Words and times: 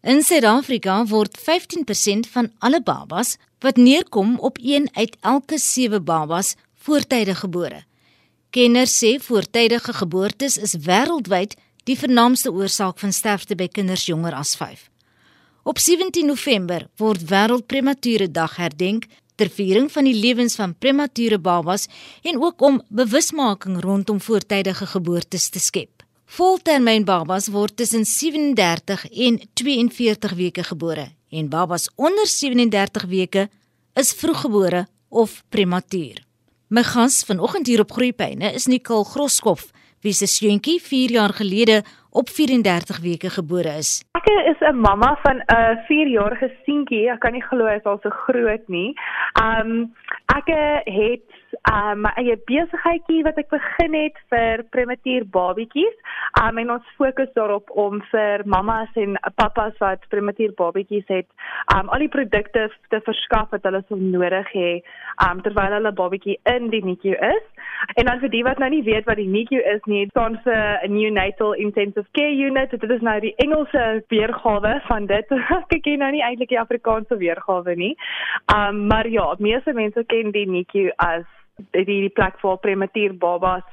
In 0.00 0.22
Suid-Afrika 0.24 1.02
word 1.10 1.36
15% 1.36 2.30
van 2.32 2.46
alle 2.58 2.78
babas 2.80 3.34
wat 3.60 3.76
neerkom 3.76 4.38
op 4.38 4.56
1 4.58 4.88
uit 4.96 5.16
elke 5.20 5.58
7 5.58 6.04
babas 6.04 6.54
voortydig 6.74 7.38
gebore. 7.38 7.82
Kenners 8.50 8.96
sê 8.96 9.18
voortydige 9.20 9.92
geboortes 9.92 10.56
is 10.56 10.74
wêreldwyd 10.86 11.52
die 11.84 11.98
vernaamste 11.98 12.48
oorsaak 12.52 12.96
van 12.98 13.12
sterfte 13.12 13.54
by 13.54 13.68
kinders 13.68 14.06
jonger 14.08 14.32
as 14.32 14.54
5. 14.56 14.88
Op 15.68 15.78
17 15.78 16.26
November 16.26 16.88
word 16.96 17.28
Wêreld 17.28 17.68
Premature 17.68 18.30
Dag 18.30 18.56
herdenk 18.56 19.04
ter 19.36 19.52
viering 19.52 19.92
van 19.92 20.08
die 20.08 20.16
lewens 20.16 20.56
van 20.56 20.72
premature 20.78 21.38
babas 21.38 21.88
en 22.22 22.40
ook 22.40 22.60
om 22.62 22.80
bewusmaking 22.88 23.82
rondom 23.84 24.20
voortydige 24.20 24.86
geboortes 24.86 25.48
te 25.48 25.60
skep. 25.60 25.99
Voltermyn 26.30 27.02
babas 27.02 27.48
word 27.50 27.72
tussen 27.76 28.04
37 28.06 29.00
en 29.26 29.38
42 29.52 30.34
weke 30.38 30.62
gebore 30.62 31.06
en 31.30 31.48
babas 31.50 31.88
onder 31.96 32.26
37 32.26 33.06
weke 33.10 33.48
is 33.98 34.12
vroeggebore 34.14 34.84
of 35.08 35.42
prematuur. 35.48 36.22
My 36.68 36.84
gas 36.86 37.24
vanoggend 37.26 37.66
hier 37.66 37.82
op 37.82 37.90
Groepyne 37.90 38.52
is 38.54 38.66
Nicole 38.70 39.04
Groskop, 39.04 39.58
wie 40.06 40.12
se 40.12 40.26
seuntjie 40.26 40.78
4 40.80 41.10
jaar 41.10 41.34
gelede 41.34 41.82
op 42.10 42.28
34 42.28 43.00
weke 43.00 43.30
gebore 43.30 43.74
is. 43.82 43.90
Ek 44.14 44.26
is 44.52 44.60
'n 44.60 44.80
mamma 44.86 45.18
van 45.22 45.36
'n 45.36 45.76
4-jarige 45.88 46.50
seentjie. 46.64 47.10
Ek 47.10 47.20
kan 47.20 47.32
nie 47.32 47.42
glo 47.42 47.66
hy 47.66 47.74
is 47.74 47.84
al 47.84 47.98
so 48.02 48.10
groot 48.10 48.68
nie. 48.68 48.94
Um 49.38 49.94
ek 50.30 50.48
het 50.86 51.26
um, 51.68 52.04
my 52.04 52.12
eie 52.20 52.36
besigheidjie 52.48 53.24
wat 53.26 53.38
ek 53.40 53.50
begin 53.52 53.96
het 53.96 54.18
vir 54.32 54.64
prematuur 54.74 55.26
babatjies. 55.34 55.96
Um, 56.40 56.60
en 56.62 56.76
ons 56.76 56.92
fokus 56.98 57.30
daarop 57.34 57.70
om 57.78 57.98
vir 58.12 58.44
mammas 58.48 58.90
en 59.00 59.16
pappas 59.40 59.74
wat 59.82 60.04
prematuur 60.12 60.54
babatjies 60.58 61.06
het, 61.10 61.26
um, 61.74 61.90
al 61.90 62.04
die 62.04 62.12
produkte 62.12 62.68
te 62.92 63.00
verskaf 63.06 63.50
wat 63.54 63.66
hulle 63.66 63.82
sou 63.88 63.98
nodig 64.00 64.52
hê 64.54 64.70
um, 65.26 65.42
terwyl 65.44 65.74
hulle 65.78 65.92
babatjie 65.96 66.38
in 66.54 66.70
die 66.74 66.82
NICU 66.86 67.16
is. 67.30 67.46
En 67.96 68.06
dan 68.06 68.20
vir 68.20 68.32
die 68.32 68.42
wat 68.44 68.60
nou 68.60 68.68
nie 68.72 68.82
weet 68.86 69.08
wat 69.08 69.18
die 69.20 69.28
NICU 69.28 69.60
is 69.74 69.84
nie, 69.90 70.06
staan 70.12 70.38
vir 70.44 70.80
'n 70.86 70.92
neonatal 70.94 71.54
intensive 71.64 72.06
care 72.12 72.36
unit. 72.36 72.70
Dit 72.70 72.90
is 72.90 73.00
nou 73.00 73.18
die 73.20 73.34
Engelse 73.36 74.04
weergawe 74.08 74.80
van 74.88 75.06
dit. 75.06 75.26
ek 75.58 75.82
ken 75.82 75.98
nou 75.98 76.10
nie 76.10 76.22
eintlik 76.22 76.48
die 76.48 76.60
Afrikaanse 76.60 77.16
weergawe 77.16 77.74
nie. 77.74 77.96
Um, 78.54 78.86
maar 78.86 79.08
ja, 79.08 79.19
meeste 79.38 79.72
mense 79.72 80.04
ken 80.04 80.32
die 80.32 80.46
NICU 80.46 80.90
as 80.96 81.26
die 81.72 81.84
die 81.84 82.08
plek 82.08 82.40
waar 82.40 82.58
prematuur 82.58 83.14
babas 83.18 83.64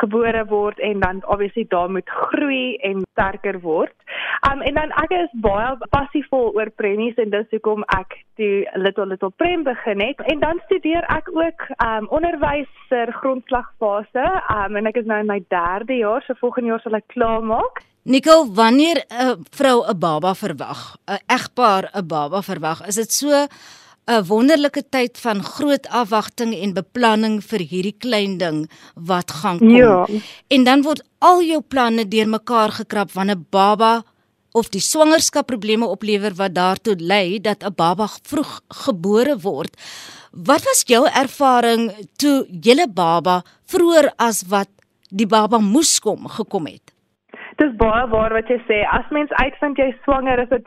gebore 0.00 0.44
word 0.50 0.78
en 0.78 1.00
dan 1.00 1.22
obviously 1.26 1.66
daar 1.68 1.90
moet 1.90 2.08
groei 2.08 2.76
en 2.76 3.04
sterker 3.12 3.60
word. 3.60 3.94
Um 4.50 4.62
en 4.62 4.74
dan 4.74 4.92
ek 5.02 5.14
is 5.16 5.32
baie 5.44 5.76
passievol 5.94 6.52
oor 6.54 6.70
premies 6.80 7.16
en 7.22 7.30
dis 7.30 7.48
hoekom 7.54 7.84
ek 7.96 8.18
die 8.40 8.66
little 8.76 9.06
little 9.06 9.30
prem 9.30 9.64
begin 9.64 10.02
het 10.04 10.20
en 10.32 10.42
dan 10.44 10.60
studeer 10.66 11.06
ek 11.16 11.30
ook 11.32 11.68
um 11.86 12.08
onderwys 12.18 12.70
vir 12.90 13.12
grondslagfase. 13.20 14.26
Um 14.58 14.76
en 14.76 14.92
ek 14.92 15.02
is 15.02 15.08
nou 15.08 15.20
in 15.22 15.30
my 15.30 15.40
3de 15.52 16.00
jaar, 16.02 16.24
so 16.26 16.38
volgende 16.40 16.74
jaar 16.74 16.84
sal 16.84 16.98
ek 17.00 17.08
klaar 17.14 17.42
maak. 17.42 17.84
Nicole, 18.06 18.52
wanneer 18.54 19.02
'n 19.10 19.42
vrou 19.50 19.82
'n 19.82 19.98
baba 19.98 20.34
verwag, 20.34 20.96
'n 21.08 21.18
egpaar 21.26 21.90
'n 21.94 22.06
baba 22.06 22.42
verwag, 22.42 22.86
is 22.86 22.94
dit 22.94 23.12
so 23.12 23.46
'n 24.06 24.24
wonderlike 24.26 24.82
tyd 24.88 25.18
van 25.18 25.42
groot 25.42 25.86
afwagting 25.90 26.54
en 26.54 26.74
beplanning 26.74 27.40
vir 27.42 27.62
hierdie 27.70 27.96
klein 27.98 28.38
ding 28.38 28.70
wat 28.94 29.30
gaan 29.30 29.58
kom. 29.58 29.74
Ja. 29.74 30.06
En 30.48 30.64
dan 30.64 30.82
word 30.82 31.02
al 31.18 31.42
jou 31.42 31.60
planne 31.60 32.08
deurmekaar 32.08 32.70
gekrap 32.70 33.10
wanneer 33.12 33.36
'n 33.36 33.46
baba 33.50 34.02
of 34.52 34.70
die 34.70 34.80
swangerskap 34.80 35.46
probleme 35.46 35.86
oplewer 35.86 36.34
wat 36.38 36.54
daartoe 36.54 36.96
lei 36.98 37.40
dat 37.40 37.64
'n 37.64 37.74
baba 37.76 38.06
vroeg 38.22 38.60
gebore 38.68 39.36
word. 39.38 39.74
Wat 40.32 40.62
was 40.62 40.82
jou 40.86 41.04
ervaring 41.08 41.92
toe 42.16 42.46
julle 42.60 42.88
baba 42.88 43.42
vroeër 43.66 44.12
as 44.16 44.44
wat 44.48 44.68
die 45.10 45.26
baba 45.26 45.58
moes 45.58 45.98
kom 45.98 46.28
gekom 46.28 46.66
het? 46.66 46.92
Dis 47.56 47.72
baie 47.76 48.06
waar 48.08 48.32
wat 48.32 48.48
jy 48.48 48.60
sê. 48.68 48.84
As 48.98 49.10
mens 49.10 49.30
uitvind 49.30 49.76
jy 49.76 49.96
swanger, 50.04 50.38
is 50.38 50.48
dit 50.48 50.66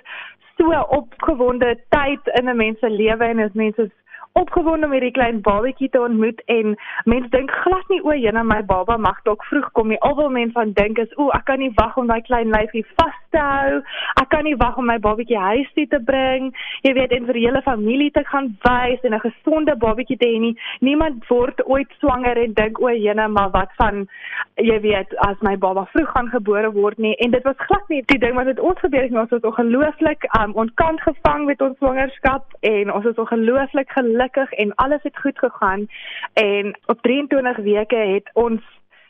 so 0.60 0.72
opgewonde 0.98 1.70
tyd 1.96 2.28
in 2.40 2.50
'n 2.50 2.58
mens 2.58 2.80
se 2.80 2.90
lewe 2.90 3.26
en 3.26 3.40
as 3.40 3.54
mense 3.54 3.90
opgewonde 4.34 4.86
om 4.86 4.94
hierdie 4.94 5.12
klein 5.12 5.42
babatjie 5.42 5.90
te 5.90 6.02
ontmoet 6.02 6.42
en 6.46 6.76
mense 7.10 7.30
dink 7.34 7.52
glad 7.64 7.90
nie 7.90 8.00
o, 8.06 8.14
jene 8.14 8.44
my 8.46 8.60
baba 8.70 8.98
mag 9.02 9.18
dalk 9.26 9.44
vroeg 9.50 9.70
kom 9.78 9.90
nie. 9.90 10.00
Alwel 10.06 10.30
mense 10.34 10.54
van 10.58 10.74
dink 10.78 11.00
is 11.02 11.12
o, 11.18 11.30
ek 11.36 11.48
kan 11.50 11.62
nie 11.62 11.72
wag 11.80 11.98
om 11.98 12.10
daai 12.10 12.22
klein 12.28 12.54
lyfie 12.54 12.86
vas 13.00 13.18
te 13.34 13.42
hou. 13.42 13.80
Ek 14.22 14.30
kan 14.34 14.46
nie 14.48 14.56
wag 14.60 14.78
om 14.78 14.88
my 14.90 14.98
babatjie 15.02 15.40
huis 15.40 15.70
toe 15.76 15.88
te 15.90 16.00
bring. 16.06 16.52
Jy 16.86 16.94
weet, 16.98 17.16
en 17.16 17.28
vir 17.30 17.40
die 17.40 17.46
hele 17.48 17.64
familie 17.66 18.12
te 18.16 18.24
gaan 18.30 18.52
wys 18.66 19.04
en 19.04 19.16
'n 19.18 19.26
gesonde 19.26 19.76
babatjie 19.76 20.18
te 20.18 20.30
hê 20.30 20.40
nie. 20.40 20.56
Niemand 20.80 21.26
word 21.30 21.66
ooit 21.66 21.90
swanger 22.00 22.38
en 22.38 22.54
dink 22.54 22.82
o, 22.82 22.90
jene 22.90 23.28
maar 23.28 23.50
wat 23.52 23.74
van 23.78 24.08
jy 24.56 24.80
weet, 24.82 25.16
as 25.28 25.38
my 25.42 25.56
baba 25.58 25.86
vroeg 25.94 26.10
gaan 26.10 26.30
gebore 26.30 26.72
word 26.72 26.98
nie. 26.98 27.16
En 27.18 27.32
dit 27.32 27.44
was 27.44 27.56
glad 27.58 27.90
nie 27.90 28.04
die 28.06 28.20
ding 28.20 28.36
wat 28.36 28.46
met 28.46 28.60
ons 28.60 28.80
gebeur 28.80 29.02
het 29.02 29.12
nie. 29.12 29.20
Ons 29.20 29.30
was 29.30 29.42
ongelooflik 29.52 30.26
um, 30.40 30.54
ontkant 30.54 31.02
gevang 31.02 31.46
met 31.46 31.62
ons 31.62 31.78
swangerskap 31.78 32.46
en 32.62 32.94
ons 32.94 33.06
is 33.06 33.16
ongelooflik 33.16 33.90
gelukkig 33.92 34.19
gelukkig 34.20 34.52
en 34.52 34.76
alles 34.76 35.04
het 35.04 35.20
goed 35.20 35.40
gegaan 35.40 35.88
en 36.34 36.78
op 36.86 37.02
23 37.02 37.58
weke 37.58 37.96
het 37.96 38.30
ons 38.34 38.62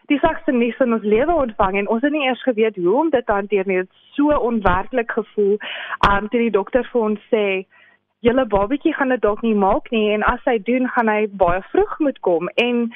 die 0.05 0.19
sagste 0.19 0.51
nuus 0.51 0.75
van 0.75 0.93
ons 0.93 1.03
lewe 1.03 1.33
ontvang 1.33 1.77
en 1.77 1.89
ons 1.89 2.01
het 2.01 2.11
nie 2.11 2.25
eers 2.25 2.43
geweet 2.43 2.75
hoe 2.75 2.95
om 2.97 3.09
dit 3.09 3.25
te 3.25 3.31
hanteer 3.31 3.67
nie. 3.67 3.77
Dit 3.77 3.89
so 4.11 4.29
onwerklik 4.29 5.11
gevoel. 5.11 5.57
Um 6.09 6.29
toe 6.29 6.39
die 6.39 6.51
dokter 6.51 6.87
vir 6.91 7.01
ons 7.01 7.19
sê 7.33 7.65
julle 8.25 8.45
babatjie 8.45 8.93
gaan 8.93 9.09
dit 9.09 9.21
dalk 9.21 9.41
nie 9.41 9.55
maak 9.55 9.91
nie 9.91 10.11
en 10.13 10.23
as 10.23 10.41
hy 10.45 10.57
doen 10.63 10.89
gaan 10.89 11.07
hy 11.07 11.27
baie 11.31 11.61
vroeg 11.71 11.99
moet 11.99 12.19
kom 12.19 12.49
en 12.55 12.89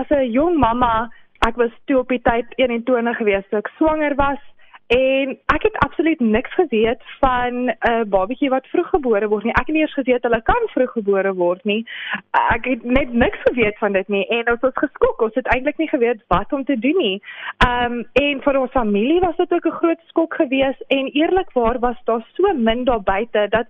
as 0.00 0.10
'n 0.10 0.30
jong 0.32 0.58
mamma 0.58 1.10
ek 1.46 1.56
was 1.56 1.74
toe 1.84 1.98
op 1.98 2.08
die 2.08 2.22
tyd 2.22 2.46
21 2.56 3.16
gewees 3.16 3.44
toe 3.50 3.58
ek 3.58 3.68
swanger 3.76 4.14
was 4.14 4.40
En 4.86 5.38
ek 5.46 5.62
het 5.62 5.78
absoluut 5.78 6.20
niks 6.20 6.54
geweet 6.54 7.02
van 7.20 7.64
'n 7.64 7.74
uh, 7.88 8.02
babatjie 8.06 8.48
wat 8.48 8.66
vroeggebore 8.66 9.28
word 9.28 9.44
nie. 9.44 9.52
Ek 9.52 9.66
het 9.66 9.74
nie 9.74 9.80
eers 9.80 9.94
geweet 9.94 10.22
hulle 10.22 10.42
kan 10.42 10.68
vroeggebore 10.74 11.34
word 11.34 11.64
nie. 11.64 11.86
Ek 12.30 12.64
het 12.64 12.84
net 12.84 13.12
niks 13.12 13.38
geweet 13.42 13.78
van 13.78 13.92
dit 13.92 14.08
nie 14.08 14.26
en 14.26 14.50
ons 14.50 14.60
was 14.60 14.74
geskok. 14.74 15.22
Ons 15.22 15.34
het 15.34 15.46
eintlik 15.46 15.76
nie 15.76 15.88
geweet 15.88 16.22
wat 16.28 16.52
om 16.52 16.64
te 16.64 16.78
doen 16.78 16.96
nie. 16.98 17.22
Ehm 17.66 17.92
um, 17.92 18.06
en 18.12 18.42
vir 18.42 18.58
ons 18.58 18.70
familie 18.70 19.20
was 19.20 19.36
dit 19.36 19.52
ook 19.52 19.66
'n 19.66 19.78
groot 19.80 20.00
skok 20.06 20.34
geweest 20.34 20.80
en 20.88 21.10
eerlikwaar 21.12 21.78
was 21.78 22.00
daar 22.04 22.26
so 22.32 22.54
min 22.54 22.84
daar 22.84 23.02
buite 23.02 23.46
dat 23.48 23.66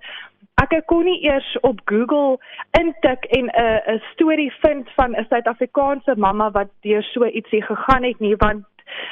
ek 0.55 0.87
kon 0.87 1.05
nie 1.05 1.23
eers 1.25 1.59
op 1.61 1.81
Google 1.85 2.39
intik 2.71 3.25
en 3.25 3.45
'n 3.45 3.61
uh, 3.61 3.95
'n 3.95 4.03
storie 4.13 4.53
vind 4.61 4.91
van 4.91 5.11
'n 5.11 5.27
Suid-Afrikaanse 5.29 6.15
mamma 6.17 6.51
wat 6.51 6.69
deur 6.81 7.03
so 7.03 7.25
ietsie 7.25 7.63
gegaan 7.63 8.03
het 8.03 8.19
nie 8.21 8.37
want 8.37 8.65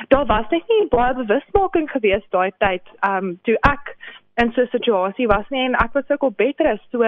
daar 0.09 0.27
was 0.27 0.51
net 0.51 0.69
nie 0.69 0.87
baie 0.93 1.15
bewusmaking 1.15 1.91
gewees 1.91 2.27
daai 2.37 2.53
tyd 2.59 2.95
um 3.09 3.35
toe 3.49 3.57
ek 3.71 3.97
in 4.43 4.53
so 4.55 4.67
situasie 4.71 5.27
was 5.31 5.51
nie 5.51 5.65
en 5.65 5.75
ek 5.85 5.93
was 5.99 6.09
ook 6.11 6.23
op 6.31 6.37
beter 6.37 6.79
so 6.91 7.03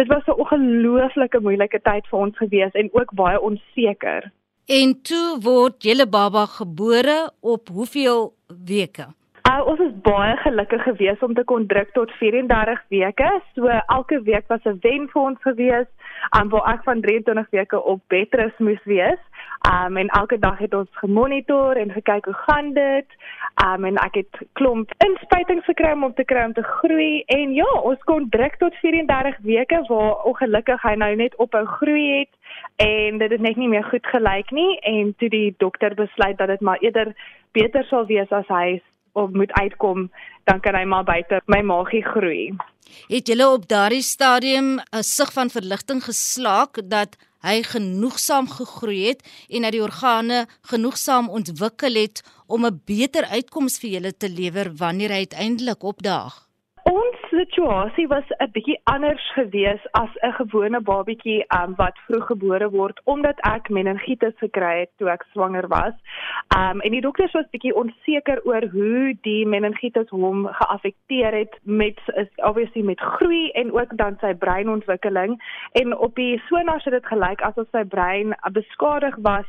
dit 0.00 0.08
was 0.08 0.26
'n 0.26 0.40
ongelooflike 0.42 1.40
moeilike 1.40 1.80
tyd 1.82 2.06
vir 2.10 2.18
ons 2.18 2.36
gewees 2.36 2.72
en 2.72 2.90
ook 2.92 3.14
baie 3.14 3.40
onseker. 3.40 4.30
En 4.66 5.02
toe 5.02 5.38
word 5.42 5.82
julle 5.82 6.06
baba 6.06 6.46
gebore 6.46 7.30
op 7.40 7.68
hoeveel 7.68 8.34
weke 8.48 9.06
Uh, 9.48 9.60
ons 9.66 9.80
is 9.80 9.92
baie 10.04 10.36
gelukkig 10.36 10.82
geweest 10.82 11.22
om 11.22 11.34
te 11.34 11.44
kon 11.44 11.66
druk 11.66 11.92
tot 11.96 12.10
34 12.18 12.82
weke. 12.88 13.30
So 13.54 13.66
elke 13.68 14.22
week 14.22 14.44
was 14.48 14.64
'n 14.64 14.78
wen 14.80 15.08
vir 15.08 15.22
ons 15.22 15.40
geweest, 15.40 15.92
um, 16.36 16.48
waar 16.48 16.74
ek 16.74 16.82
van 16.82 17.00
23 17.00 17.50
weke 17.50 17.82
op 17.82 18.00
bedrus 18.08 18.56
moes 18.58 18.84
wees. 18.84 19.20
Um 19.68 19.96
en 19.96 20.08
elke 20.08 20.38
dag 20.38 20.58
het 20.58 20.74
ons 20.74 20.88
gemonitor 20.92 21.76
en 21.76 21.90
gekyk 21.92 22.24
hoe 22.24 22.34
gaan 22.34 22.72
dit. 22.72 23.06
Um 23.64 23.84
en 23.84 23.96
ek 23.96 24.14
het 24.14 24.38
klomp 24.52 24.92
inspuitings 25.04 25.64
gekry 25.64 25.92
om 25.92 26.14
te 26.14 26.24
kry 26.24 26.44
om 26.44 26.52
te 26.52 26.62
groei 26.62 27.22
en 27.26 27.52
ja, 27.54 27.68
ons 27.82 28.00
kon 28.08 28.28
druk 28.28 28.56
tot 28.56 28.74
34 28.74 29.36
weke 29.42 29.82
waar 29.88 30.22
ongelukkig 30.24 30.82
hy 30.82 30.94
nou 30.94 31.14
net 31.14 31.36
ophou 31.36 31.64
groei 31.64 32.18
het 32.18 32.32
en 32.76 33.18
dit 33.18 33.30
het 33.30 33.40
net 33.40 33.56
nie 33.56 33.68
meer 33.68 33.84
goed 33.84 34.06
gelyk 34.06 34.50
nie 34.50 34.78
en 34.78 35.14
toe 35.18 35.28
die 35.28 35.54
dokter 35.58 35.94
besluit 35.94 36.38
dat 36.38 36.48
dit 36.48 36.60
maar 36.60 36.80
eerder 36.80 37.12
beter 37.52 37.84
sal 37.84 38.06
wees 38.06 38.32
as 38.32 38.48
hy 38.48 38.80
of 39.12 39.30
moet 39.30 39.52
uitkom, 39.52 40.10
dan 40.44 40.60
kan 40.60 40.74
hy 40.74 40.84
maar 40.84 41.04
buite 41.04 41.40
my 41.46 41.60
maagie 41.60 42.04
groei. 42.04 42.56
Het 43.08 43.26
julle 43.30 43.48
op 43.48 43.68
daardie 43.68 44.02
stadium 44.02 44.78
'n 44.78 45.02
sig 45.02 45.32
van 45.32 45.50
verligting 45.50 46.04
geslaak 46.04 46.80
dat 46.84 47.16
hy 47.40 47.62
genoegsaam 47.62 48.48
gegroei 48.48 49.08
het 49.08 49.22
en 49.48 49.62
dat 49.62 49.72
die 49.72 49.82
organe 49.82 50.46
genoegsaam 50.60 51.28
ontwikkel 51.28 51.94
het 51.94 52.22
om 52.46 52.66
'n 52.66 52.80
beter 52.84 53.24
uitkoms 53.24 53.78
vir 53.78 53.90
julle 53.90 54.16
te 54.16 54.28
lewer 54.28 54.72
wanneer 54.76 55.10
hy 55.10 55.16
uiteindelik 55.26 55.82
opdaag? 55.82 56.49
Situasie 57.30 58.08
was 58.08 58.24
'n 58.38 58.50
bietjie 58.52 58.80
anders 58.84 59.22
gewees 59.34 59.82
as 59.90 60.10
'n 60.22 60.32
gewone 60.32 60.80
babatjie 60.80 61.44
um, 61.58 61.74
wat 61.76 61.98
vroeg 62.06 62.26
gebore 62.26 62.70
word 62.70 63.00
omdat 63.04 63.38
ek 63.40 63.68
meningitis 63.68 64.34
gekry 64.38 64.78
het 64.80 64.90
toe 64.98 65.08
ek 65.10 65.22
swanger 65.32 65.68
was. 65.68 65.94
Um 66.58 66.80
en 66.80 66.90
die 66.90 67.00
dokters 67.00 67.32
was 67.32 67.46
bietjie 67.50 67.74
onseker 67.74 68.40
oor 68.44 68.66
hoe 68.72 69.14
die 69.22 69.46
meningitis 69.46 70.10
hom 70.10 70.46
geaffekteer 70.46 71.32
het 71.32 71.54
met 71.62 71.98
is 72.14 72.30
obviously 72.36 72.82
met 72.82 73.00
groei 73.00 73.50
en 73.50 73.72
ook 73.72 73.96
dan 73.96 74.16
sy 74.20 74.34
breinontwikkeling 74.34 75.38
en 75.72 75.96
op 75.96 76.14
die 76.14 76.42
sonar 76.48 76.82
het 76.84 76.92
dit 76.92 77.06
gelyk 77.06 77.40
asof 77.42 77.68
sy 77.70 77.84
brein 77.84 78.34
beskadig 78.52 79.16
was 79.22 79.46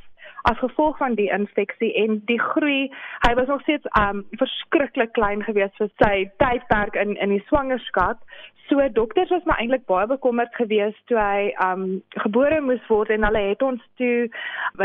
as 0.50 0.57
gevolg 0.57 0.97
van 0.97 1.15
die 1.15 1.29
infeksie 1.31 1.94
en 2.03 2.21
die 2.25 2.39
groei. 2.41 2.91
Hy 3.27 3.33
was 3.39 3.47
nog 3.47 3.62
steeds 3.62 3.88
um 4.00 4.23
verskriklik 4.41 5.13
klein 5.18 5.44
geweest 5.44 5.77
vir 5.81 5.91
sy 6.03 6.15
tydperk 6.44 6.95
in 6.95 7.15
in 7.18 7.35
die 7.35 7.44
swangerskap. 7.47 8.23
So 8.69 8.83
dokters 8.95 9.29
was 9.29 9.44
maar 9.44 9.59
eintlik 9.59 9.85
baie 9.85 10.07
bekommerd 10.07 10.56
geweest 10.56 11.01
toe 11.12 11.19
hy 11.19 11.51
um 11.65 12.01
gebore 12.23 12.62
moes 12.62 12.85
word 12.88 13.09
en 13.12 13.27
hulle 13.27 13.44
het 13.50 13.62
ons 13.62 13.83
toe 14.00 14.29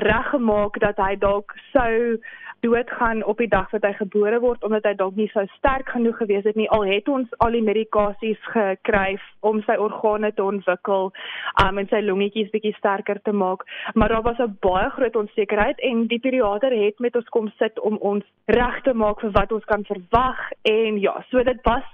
reggemaak 0.09 0.81
dat 0.83 0.99
hy 1.03 1.15
dalk 1.23 1.55
sou 1.73 2.19
doodgaan 2.67 3.25
op 3.25 3.39
die 3.39 3.49
dag 3.49 3.71
wat 3.71 3.85
hy 3.87 3.93
gebore 3.99 4.41
word 4.43 4.65
omdat 4.67 4.87
hy 4.89 4.95
dalk 4.99 5.17
nie 5.19 5.29
so 5.33 5.45
sterk 5.57 5.93
genoeg 5.95 6.19
gewees 6.21 6.47
het 6.49 6.59
nie. 6.59 6.69
Al 6.75 6.87
het 6.89 7.09
ons 7.09 7.33
al 7.45 7.55
die 7.55 7.65
medikasies 7.65 8.43
gekry 8.55 9.17
om 9.47 9.63
sy 9.67 9.77
organe 9.87 10.33
te 10.35 10.45
ontwikkel 10.45 11.13
um, 11.63 11.79
en 11.83 11.91
sy 11.93 12.03
longetjies 12.03 12.51
bietjie 12.55 12.75
sterker 12.79 13.21
te 13.23 13.35
maak. 13.45 13.63
Maar 13.95 14.17
daar 14.17 14.27
was 14.27 14.43
'n 14.43 14.59
baie 14.67 14.91
groot 14.97 15.17
onsekerheid 15.23 15.81
en 15.91 16.07
die 16.11 16.21
pediater 16.21 16.75
het 16.85 16.99
met 16.99 17.17
ons 17.17 17.29
kom 17.37 17.53
sit 17.59 17.79
om 17.81 17.97
ons 18.01 18.25
reg 18.47 18.83
te 18.83 18.95
maak 18.95 19.21
vir 19.21 19.31
wat 19.31 19.53
ons 19.53 19.65
kan 19.65 19.85
verwag. 19.85 20.39
En 20.63 21.01
ja 21.01 21.25
so 21.31 21.43
dit 21.43 21.61
was 21.63 21.87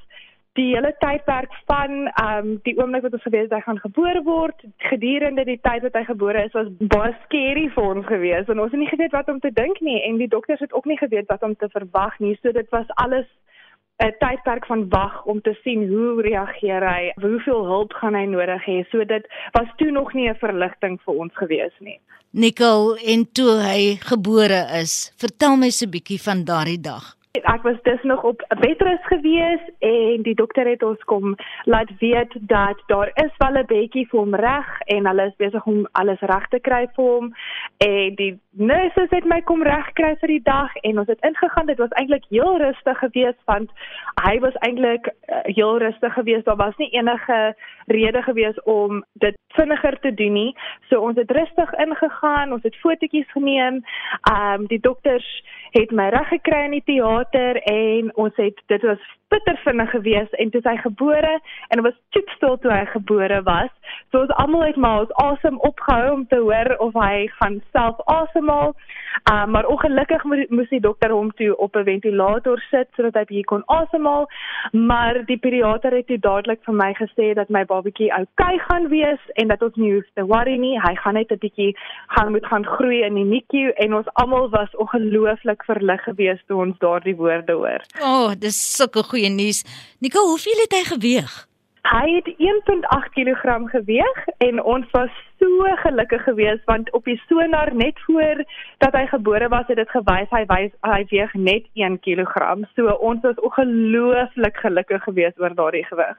die 0.59 0.75
hele 0.75 0.93
tydperk 1.01 1.53
van 1.71 1.93
ehm 2.07 2.39
um, 2.39 2.49
die 2.67 2.75
oomblik 2.79 3.05
wat 3.07 3.15
ons 3.17 3.25
geweet 3.25 3.47
het 3.49 3.55
hy 3.57 3.61
gaan 3.67 3.79
gebore 3.81 4.23
word 4.27 4.65
gedurende 4.91 5.45
die 5.49 5.61
tyd 5.65 5.85
wat 5.87 5.95
hy 5.97 6.03
gebore 6.09 6.43
is 6.45 6.57
was 6.57 6.69
baie 6.95 7.15
skerry 7.25 7.69
vir 7.77 7.87
ons 7.95 8.07
gewees. 8.07 8.51
En 8.53 8.61
ons 8.61 8.75
het 8.75 8.81
nie 8.81 8.91
geweet 8.91 9.17
wat 9.17 9.31
om 9.33 9.41
te 9.41 9.53
dink 9.57 9.81
nie 9.81 10.01
en 10.09 10.21
die 10.21 10.29
dokters 10.35 10.61
het 10.61 10.75
ook 10.77 10.89
nie 10.91 10.99
geweet 11.01 11.31
wat 11.33 11.43
om 11.43 11.57
te 11.57 11.71
verwag 11.73 12.19
nie. 12.21 12.35
So 12.43 12.53
dit 12.53 12.69
was 12.77 12.93
alles 13.05 13.29
'n 14.05 14.13
tydperk 14.21 14.67
van 14.67 14.89
wag 14.89 15.25
om 15.25 15.41
te 15.41 15.55
sien 15.63 15.89
hoe 15.89 16.23
reageer 16.23 16.89
hy 16.89 17.13
hoeveel 17.15 17.65
hulp 17.65 17.93
gaan 17.93 18.15
hy 18.15 18.25
nodig 18.27 18.65
hê. 18.67 18.85
So 18.91 19.05
dit 19.05 19.25
was 19.53 19.69
toe 19.77 19.91
nog 19.91 20.13
nie 20.13 20.29
'n 20.29 20.35
verligting 20.45 21.01
vir 21.05 21.15
ons 21.15 21.33
gewees 21.35 21.77
nie. 21.81 21.99
Nicole 22.31 23.01
en 23.07 23.33
toe 23.33 23.51
hy 23.61 23.97
gebore 24.01 24.69
is 24.83 25.13
vertel 25.17 25.57
my 25.57 25.71
so 25.71 25.87
'n 25.87 25.91
bietjie 25.91 26.21
van 26.21 26.45
daardie 26.45 26.81
dag 26.81 27.22
Ek 27.33 27.63
was 27.63 27.83
dus 27.83 28.03
nog 28.03 28.23
op 28.23 28.45
'n 28.49 28.61
bedrus 28.61 29.07
gewees 29.07 29.61
en 29.79 30.23
die 30.23 30.35
dokter 30.35 30.67
het 30.67 30.83
ons 30.83 31.03
kom 31.05 31.37
laat 31.63 31.91
weet 31.99 32.33
dat 32.41 32.83
daar 32.87 33.11
is 33.15 33.33
wel 33.37 33.59
'n 33.59 33.67
bietjie 33.67 34.09
vir 34.09 34.19
hom 34.19 34.35
reg 34.35 34.81
en 34.81 35.07
hulle 35.07 35.27
is 35.27 35.37
besig 35.37 35.65
om 35.65 35.89
alles 35.93 36.21
reg 36.21 36.49
te 36.49 36.61
kry 36.61 36.87
vir 36.95 37.05
hom. 37.05 37.35
En 37.77 38.15
die 38.15 38.41
nurses 38.51 39.11
het 39.11 39.25
my 39.25 39.41
kom 39.41 39.63
regkry 39.63 40.17
vir 40.21 40.29
die 40.29 40.43
dag 40.43 40.77
en 40.77 40.99
ons 40.99 41.09
het 41.09 41.21
ingegaan. 41.21 41.67
Dit 41.67 41.79
was 41.79 41.91
eintlik 41.91 42.25
heel 42.29 42.59
rustig 42.59 42.99
geweest 42.99 43.41
want 43.45 43.71
hy 44.23 44.39
was 44.39 44.55
eintlik 44.55 45.07
uh, 45.07 45.37
heel 45.43 45.79
rustig 45.79 46.13
geweest 46.13 46.45
daar 46.45 46.57
was 46.57 46.77
nie 46.77 46.91
enige 46.91 47.57
rede 47.87 48.23
geweest 48.23 48.65
om 48.65 49.05
dit 49.13 49.37
vinniger 49.49 49.99
te 50.01 50.15
doen 50.15 50.33
nie. 50.33 50.57
So 50.89 51.01
ons 51.01 51.17
het 51.17 51.31
rustig 51.31 51.73
ingegaan 51.73 52.53
ons 52.53 52.63
het 52.63 52.77
fotootjies 52.77 53.31
geneem. 53.31 53.85
Ehm 54.21 54.61
um, 54.61 54.67
die 54.67 54.81
dokters 54.81 55.45
het 55.73 55.91
my 55.91 56.09
reg 56.13 56.29
gekry 56.29 56.65
in 56.65 56.77
die 56.77 56.85
teater 56.85 57.61
en 57.63 58.13
ons 58.17 58.37
het 58.37 58.63
dit 58.67 58.83
was 58.83 59.03
bitter 59.33 59.59
vinnig 59.65 59.91
geweest 59.91 60.33
en 60.43 60.51
toe 60.51 60.61
hy 60.65 60.77
gebore 60.85 61.35
en 61.69 61.85
was 61.87 61.99
toetstil 62.17 62.59
toe 62.63 62.73
hy 62.73 62.85
gebore 62.93 63.43
was. 63.49 63.73
So 64.11 64.21
ons 64.25 64.35
almal 64.43 64.67
het 64.69 64.77
maar 64.77 65.05
ons 65.05 65.15
asem 65.25 65.61
opgehou 65.69 66.13
om 66.17 66.27
te 66.29 66.41
hoor 66.47 66.75
of 66.87 66.99
hy 67.01 67.29
gaan 67.39 67.63
self 67.73 68.01
asemhaal. 68.19 68.77
Uh, 69.31 69.45
maar 69.47 69.67
ongelukkig 69.69 70.25
moes 70.49 70.71
die 70.73 70.81
dokter 70.81 71.13
hom 71.13 71.31
toe 71.37 71.57
op 71.57 71.77
'n 71.77 71.85
ventilator 71.85 72.61
sit 72.71 72.89
sodat 72.97 73.15
hy 73.15 73.25
bietjie 73.25 73.45
kon 73.45 73.63
asemhaal. 73.67 74.27
Maar 74.73 75.25
die 75.27 75.37
pediater 75.37 75.93
het 75.97 76.07
toe 76.07 76.19
dadelik 76.19 76.61
vir 76.65 76.75
my 76.75 76.93
gesê 76.95 77.35
dat 77.35 77.49
my 77.49 77.65
babatjie 77.65 78.13
oukei 78.13 78.59
gaan 78.59 78.89
wees 78.89 79.23
en 79.35 79.49
dat 79.49 79.63
ons 79.63 79.77
nie 79.77 79.93
hoef 79.95 80.09
te 80.15 80.25
worry 80.27 80.57
nie. 80.57 80.81
Hy 80.81 80.95
gaan 80.95 81.15
net 81.15 81.31
'n 81.31 81.39
bietjie 81.39 81.77
gaan 82.07 82.31
moet 82.33 82.47
gaan 82.47 82.67
groei 82.67 83.03
in 83.03 83.15
die 83.15 83.25
NICU 83.25 83.71
en 83.77 83.95
ons 83.95 84.09
almal 84.13 84.49
was 84.49 84.77
ongelooflik 84.77 85.65
verlig 85.65 86.03
geweest 86.03 86.47
toe 86.47 86.61
ons 86.61 86.79
daardie 86.79 87.17
woorde 87.17 87.53
hoor. 87.53 87.83
O, 88.01 88.07
oh, 88.07 88.31
dis 88.39 88.77
sulke 88.77 89.03
goeie 89.03 89.22
nuus. 89.31 89.65
Nicole, 90.01 90.29
hoeveel 90.29 90.63
het 90.65 90.73
hy 90.73 90.85
geweg? 90.95 91.49
Hy 91.83 92.09
het 92.15 92.29
1.8 92.39 93.11
kg 93.15 93.43
geweg 93.71 94.19
en 94.39 94.63
ons 94.63 94.87
was 94.95 95.11
so 95.43 95.67
gelukkig 95.83 96.23
geweest 96.25 96.65
want 96.71 96.93
op 96.93 97.05
die 97.05 97.19
sonar 97.29 97.75
net 97.75 97.99
voor 98.07 98.45
dat 98.79 98.95
hy 98.95 99.07
gebore 99.11 99.49
was 99.49 99.67
het 99.67 99.77
dit 99.83 99.91
gewys 99.91 100.31
hy 100.31 100.45
wys 100.47 100.73
hy 100.87 101.03
weeg 101.11 101.35
net 101.35 101.67
1 101.75 101.99
kg. 102.07 102.63
So 102.77 102.95
ons 103.03 103.21
was 103.27 103.41
ongelooflik 103.43 104.57
gelukkig 104.63 105.03
geweest 105.03 105.41
oor 105.41 105.55
daardie 105.55 105.85
gewig. 105.91 106.17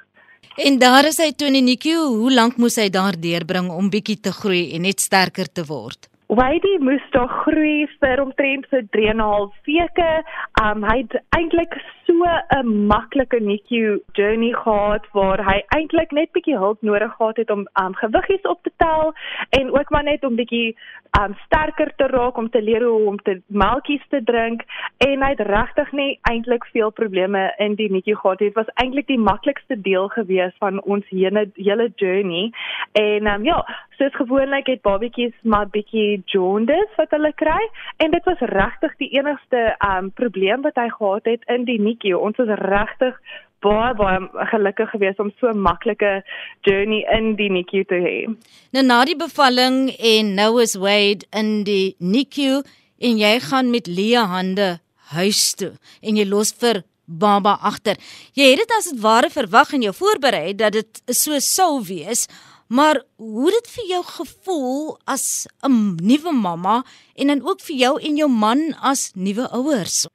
En 0.68 0.80
daar 0.80 1.08
is 1.08 1.18
hy 1.18 1.32
toe 1.32 1.48
in 1.48 1.56
die 1.58 1.66
NICU, 1.66 1.96
hoe 2.20 2.34
lank 2.34 2.60
moes 2.62 2.76
hy 2.78 2.90
daar 2.94 3.16
deurbring 3.18 3.72
om 3.74 3.90
bietjie 3.90 4.20
te 4.20 4.34
groei 4.36 4.76
en 4.76 4.84
net 4.86 5.02
sterker 5.02 5.48
te 5.50 5.64
word? 5.66 6.13
Wydi 6.34 6.78
moes 6.82 7.04
daar 7.14 7.30
groei 7.30 7.86
vir 8.02 8.22
omtrent 8.24 8.66
so 8.70 8.80
3 8.96 9.10
en 9.12 9.18
'n 9.18 9.26
half 9.26 9.54
weke. 9.70 10.12
Um 10.62 10.84
hy 10.84 10.96
het 11.02 11.14
eintlik 11.38 11.74
so 12.06 12.14
'n 12.58 12.88
maklike 12.88 13.40
NICU 13.40 14.00
journey 14.14 14.54
gehad 14.54 15.06
waar 15.12 15.44
hy 15.50 15.62
eintlik 15.78 16.12
net 16.12 16.32
bietjie 16.32 16.58
hulp 16.58 16.82
nodig 16.82 17.14
gehad 17.18 17.38
het 17.38 17.50
om 17.50 17.68
um 17.84 17.94
gewiggies 17.96 18.42
op 18.42 18.64
te 18.64 18.72
tel 18.78 19.14
en 19.50 19.72
ook 19.80 19.90
maar 19.90 20.04
net 20.04 20.24
om 20.24 20.36
bietjie 20.36 20.78
um 21.20 21.36
sterker 21.46 21.92
te 21.96 22.08
raak 22.08 22.38
om 22.38 22.50
te 22.50 22.62
leer 22.62 22.84
hoe 22.84 23.08
om 23.08 23.18
te 23.18 23.36
melktjies 23.48 24.06
te 24.10 24.22
drink 24.26 24.64
en 25.06 25.22
hy 25.22 25.30
het 25.34 25.44
regtig 25.48 25.92
nie 25.92 26.10
eintlik 26.30 26.66
veel 26.74 26.92
probleme 26.92 27.44
in 27.62 27.76
die 27.78 27.90
NICU 27.92 28.16
gehad. 28.16 28.42
Dit 28.42 28.58
was 28.58 28.72
eintlik 28.82 29.08
die 29.08 29.20
maklikste 29.20 29.78
deel 29.86 30.10
gewees 30.16 30.56
van 30.64 30.82
ons 30.82 31.06
hele 31.14 31.46
hele 31.56 31.92
journey. 32.02 32.50
En 32.98 33.30
um 33.36 33.46
ja, 33.46 33.62
soos 34.00 34.16
gewoonlik 34.18 34.72
het 34.74 34.82
babatjies 34.82 35.36
maar 35.44 35.70
bietjie 35.70 36.24
jaundice 36.26 36.98
wat 36.98 37.14
hulle 37.14 37.34
kry 37.38 37.62
en 37.98 38.12
dit 38.12 38.30
was 38.30 38.46
regtig 38.56 38.98
die 38.98 39.14
enigste 39.20 39.64
um 39.86 40.12
probleem 40.18 40.66
wat 40.66 40.82
hy 40.82 40.90
gehad 40.98 41.30
het 41.30 41.50
in 41.58 41.70
die 41.70 41.82
NICU. 41.82 42.18
Ons 42.18 42.42
was 42.42 42.58
regtig 42.66 43.20
baie 43.64 43.94
baie 43.98 44.48
gelukkig 44.52 44.94
geweest 44.94 45.20
om 45.20 45.32
so 45.40 45.50
'n 45.50 45.60
maklike 45.60 46.24
journey 46.62 47.04
in 47.18 47.36
die 47.36 47.50
NICU 47.50 47.84
te 47.84 48.00
hê. 48.06 48.18
Nou 48.72 48.84
na 48.86 49.06
die 49.06 49.18
bevalling 49.18 49.96
en 50.00 50.36
nou 50.36 50.62
is 50.62 50.76
Wade 50.76 51.26
in 51.32 51.64
die 51.64 51.96
NICU 52.00 52.64
en 53.00 53.18
jy 53.18 53.40
gaan 53.40 53.72
met 53.72 53.88
leë 53.88 54.26
hande 54.28 54.80
huis 55.14 55.54
toe 55.54 55.74
en 56.02 56.16
jy 56.16 56.26
los 56.26 56.54
vir 56.54 56.84
baba 57.06 57.58
agter. 57.62 57.98
Jy 58.34 58.50
het 58.54 58.64
dit 58.64 58.74
as 58.78 58.90
dit 58.92 59.02
ware 59.04 59.30
verwag 59.30 59.74
en 59.74 59.82
jou 59.82 59.94
voorberei 59.94 60.56
dat 60.56 60.74
dit 60.74 61.02
so 61.08 61.40
sou 61.40 61.84
wees. 61.84 62.28
Maar 62.74 63.02
hoe 63.18 63.52
dit 63.52 63.68
vir 63.76 63.86
jou 63.88 64.04
gevoel 64.04 64.98
as 65.06 65.48
'n 65.62 65.96
nuwe 66.02 66.32
mamma 66.32 66.84
en 67.16 67.28
dan 67.28 67.42
ook 67.42 67.62
vir 67.62 67.76
jou 67.76 68.02
en 68.02 68.16
jou 68.18 68.30
man 68.30 68.74
as 68.82 69.12
nuwe 69.16 69.48
ouers? 69.52 70.08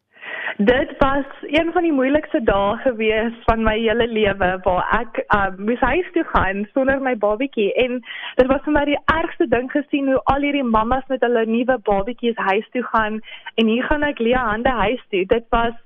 Dit 0.60 0.94
was 0.98 1.24
een 1.40 1.72
van 1.72 1.82
die 1.82 1.92
moeilikste 1.92 2.42
dae 2.42 2.76
gewees 2.76 3.34
van 3.44 3.62
my 3.62 3.76
hele 3.78 4.06
lewe 4.08 4.48
waar 4.62 4.88
ek 4.96 5.20
uh, 5.34 5.44
moes 5.56 5.80
huis 5.80 6.08
toe 6.16 6.24
gaan 6.32 6.64
sonder 6.72 6.98
my 7.00 7.12
babatjie 7.16 7.68
en 7.78 8.00
dit 8.40 8.50
was 8.50 8.64
vir 8.64 8.74
my 8.74 8.82
die 8.88 8.98
ergste 9.14 9.46
ding 9.52 9.70
gesien 9.70 10.10
hoe 10.10 10.18
al 10.32 10.42
hierdie 10.42 10.64
mammas 10.66 11.06
met 11.14 11.22
hulle 11.22 11.44
nuwe 11.46 11.76
babatjies 11.90 12.42
huis 12.48 12.66
toe 12.74 12.82
gaan 12.90 13.20
en 13.54 13.70
hier 13.70 13.86
gaan 13.86 14.02
ek 14.02 14.18
leë 14.18 14.42
hande 14.50 14.74
huis 14.80 15.04
toe. 15.14 15.22
Dit 15.30 15.46
was 15.54 15.78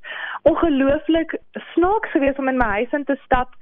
ongelooflik 0.49 1.37
snaaks 1.75 2.17
geweest 2.17 2.41
om 2.41 2.49
in 2.49 2.57
my 2.64 2.71
huis 2.81 2.97
in 2.97 3.05
te 3.05 3.19
stap 3.26 3.52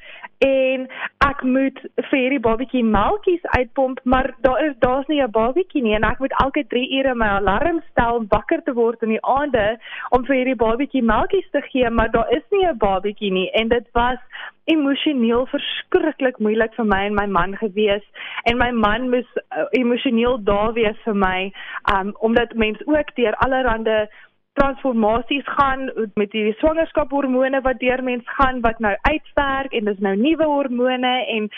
en 0.40 0.86
ek 1.26 1.42
moet 1.44 1.80
vir 2.08 2.16
hierdie 2.16 2.40
babatjie 2.40 2.82
melktjies 2.84 3.42
uitpomp, 3.56 4.00
maar 4.04 4.30
daar 4.46 4.62
is 4.64 4.76
daar's 4.84 5.06
nie 5.06 5.20
'n 5.22 5.30
babatjie 5.30 5.82
nie 5.82 5.94
en 5.94 6.04
ek 6.04 6.18
moet 6.18 6.34
elke 6.42 6.64
3 6.68 6.98
ure 6.98 7.14
my 7.14 7.26
alarm 7.26 7.82
stel 7.90 8.14
om 8.20 8.26
wakker 8.28 8.62
te 8.64 8.72
word 8.72 9.02
in 9.02 9.08
die 9.08 9.24
aande 9.24 9.78
om 10.10 10.24
vir 10.24 10.36
hierdie 10.36 10.56
babatjie 10.56 11.02
melktjies 11.02 11.50
te 11.50 11.60
gee, 11.60 11.90
maar 11.90 12.10
daar 12.10 12.30
is 12.30 12.46
nie 12.50 12.64
'n 12.66 12.78
babatjie 12.78 13.32
nie 13.32 13.50
en 13.50 13.68
dit 13.68 13.86
was 13.92 14.18
emosioneel 14.64 15.46
verskriklik 15.46 16.38
moeilik 16.38 16.74
vir 16.74 16.84
my 16.84 17.04
en 17.06 17.14
my 17.14 17.26
man 17.26 17.56
gewees 17.56 18.04
en 18.44 18.58
my 18.58 18.70
man 18.70 19.10
moes 19.10 19.30
uh, 19.36 19.66
emosioneel 19.70 20.38
daar 20.44 20.72
wees 20.72 20.98
vir 21.04 21.14
my 21.14 21.52
um, 21.94 22.14
omdat 22.20 22.54
mense 22.54 22.86
ook 22.86 23.14
deur 23.14 23.34
allerlei 23.34 24.06
transformasies 24.52 25.44
gaan 25.44 25.92
met 26.14 26.30
die 26.30 26.54
swangerskapshormone 26.58 27.60
wat 27.60 27.78
deur 27.78 28.02
mens 28.02 28.22
gaan 28.24 28.60
wat 28.60 28.78
nou 28.78 28.96
uitwerk 29.00 29.72
en 29.72 29.84
dis 29.84 29.98
nou 29.98 30.16
nuwe 30.16 30.44
hormone 30.44 31.14
en 31.36 31.48